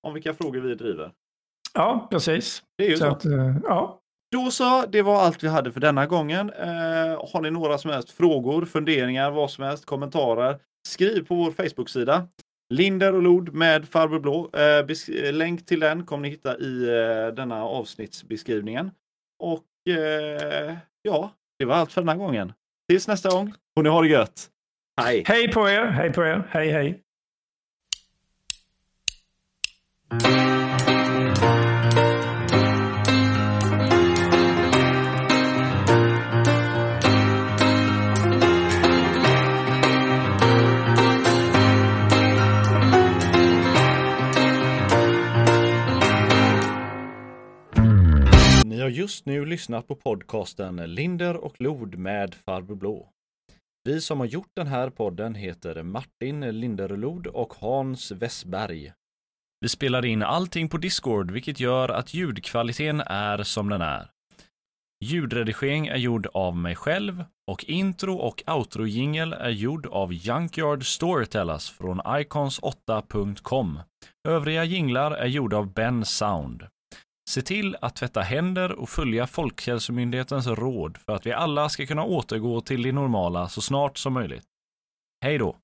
om 0.02 0.14
vilka 0.14 0.34
frågor 0.34 0.60
vi 0.60 0.74
driver. 0.74 1.12
Ja, 1.74 2.08
precis. 2.10 2.62
Det 2.78 2.84
är 2.84 2.90
ju 2.90 2.96
så. 2.96 3.04
så. 3.04 3.10
Att, 3.10 3.24
eh, 3.24 3.56
ja. 3.62 4.01
Då 4.32 4.50
så, 4.50 4.86
det 4.86 5.02
var 5.02 5.20
allt 5.20 5.44
vi 5.44 5.48
hade 5.48 5.72
för 5.72 5.80
denna 5.80 6.06
gången. 6.06 6.50
Eh, 6.50 7.30
har 7.32 7.40
ni 7.40 7.50
några 7.50 7.78
som 7.78 7.90
helst 7.90 8.10
frågor, 8.10 8.64
funderingar, 8.64 9.30
vad 9.30 9.50
som 9.50 9.64
helst, 9.64 9.84
kommentarer? 9.84 10.58
Skriv 10.88 11.26
på 11.26 11.34
vår 11.34 11.50
Facebook-sida. 11.50 12.28
Linder 12.74 13.14
och 13.14 13.22
Lod 13.22 13.54
med 13.54 13.88
Farbror 13.88 14.20
Blå. 14.20 14.50
Eh, 14.52 15.32
länk 15.32 15.66
till 15.66 15.80
den 15.80 16.06
kommer 16.06 16.22
ni 16.22 16.28
hitta 16.28 16.58
i 16.58 16.88
eh, 16.88 17.34
denna 17.34 17.64
avsnittsbeskrivningen. 17.64 18.90
Och 19.38 19.92
eh, 19.94 20.76
ja, 21.02 21.32
det 21.58 21.64
var 21.64 21.74
allt 21.74 21.92
för 21.92 22.00
denna 22.00 22.16
gången. 22.16 22.52
Tills 22.88 23.08
nästa 23.08 23.30
gång 23.30 23.54
får 23.76 23.82
ni 23.82 23.88
ha 23.88 24.02
det 24.02 24.08
gött. 24.08 24.48
Hej! 25.00 25.24
Hej 25.26 25.52
på 25.52 25.68
er! 25.68 25.84
Hej 25.84 26.12
på 26.12 26.24
er! 26.24 26.48
Hej 26.50 26.70
hej! 26.70 27.02
Har 48.82 48.90
just 48.90 49.26
nu 49.26 49.44
lyssnat 49.44 49.88
på 49.88 49.96
podcasten 49.96 50.76
Linder 50.76 51.36
och 51.36 51.60
Lod 51.60 51.98
med 51.98 52.34
Farbror 52.34 52.76
Blå. 52.76 53.08
Vi 53.84 54.00
som 54.00 54.20
har 54.20 54.26
gjort 54.26 54.50
den 54.56 54.66
här 54.66 54.90
podden 54.90 55.34
heter 55.34 55.82
Martin 55.82 56.60
Linderlod 56.60 57.26
och 57.26 57.54
Hans 57.54 58.10
Wessberg. 58.10 58.92
Vi 59.60 59.68
spelar 59.68 60.04
in 60.04 60.22
allting 60.22 60.68
på 60.68 60.78
Discord, 60.78 61.30
vilket 61.30 61.60
gör 61.60 61.88
att 61.88 62.14
ljudkvaliteten 62.14 63.00
är 63.00 63.42
som 63.42 63.68
den 63.68 63.82
är. 63.82 64.10
Ljudredigering 65.04 65.86
är 65.86 65.96
gjord 65.96 66.26
av 66.34 66.56
mig 66.56 66.76
själv 66.76 67.24
och 67.50 67.64
intro 67.64 68.16
och 68.16 68.42
outro 68.46 68.86
jingel 68.86 69.32
är 69.32 69.50
gjord 69.50 69.86
av 69.86 70.12
Junkyard 70.12 70.86
Storytellers 70.86 71.70
från 71.70 72.00
icons8.com. 72.00 73.80
Övriga 74.28 74.64
jinglar 74.64 75.10
är 75.10 75.26
gjorda 75.26 75.56
av 75.56 75.72
Ben 75.72 76.04
Sound. 76.04 76.66
Se 77.32 77.42
till 77.42 77.76
att 77.80 77.96
tvätta 77.96 78.20
händer 78.20 78.72
och 78.72 78.88
följa 78.88 79.26
Folkhälsomyndighetens 79.26 80.46
råd 80.46 80.98
för 80.98 81.12
att 81.12 81.26
vi 81.26 81.32
alla 81.32 81.68
ska 81.68 81.86
kunna 81.86 82.04
återgå 82.04 82.60
till 82.60 82.82
det 82.82 82.92
normala 82.92 83.48
så 83.48 83.60
snart 83.60 83.98
som 83.98 84.12
möjligt. 84.12 84.44
Hej 85.24 85.38
då! 85.38 85.56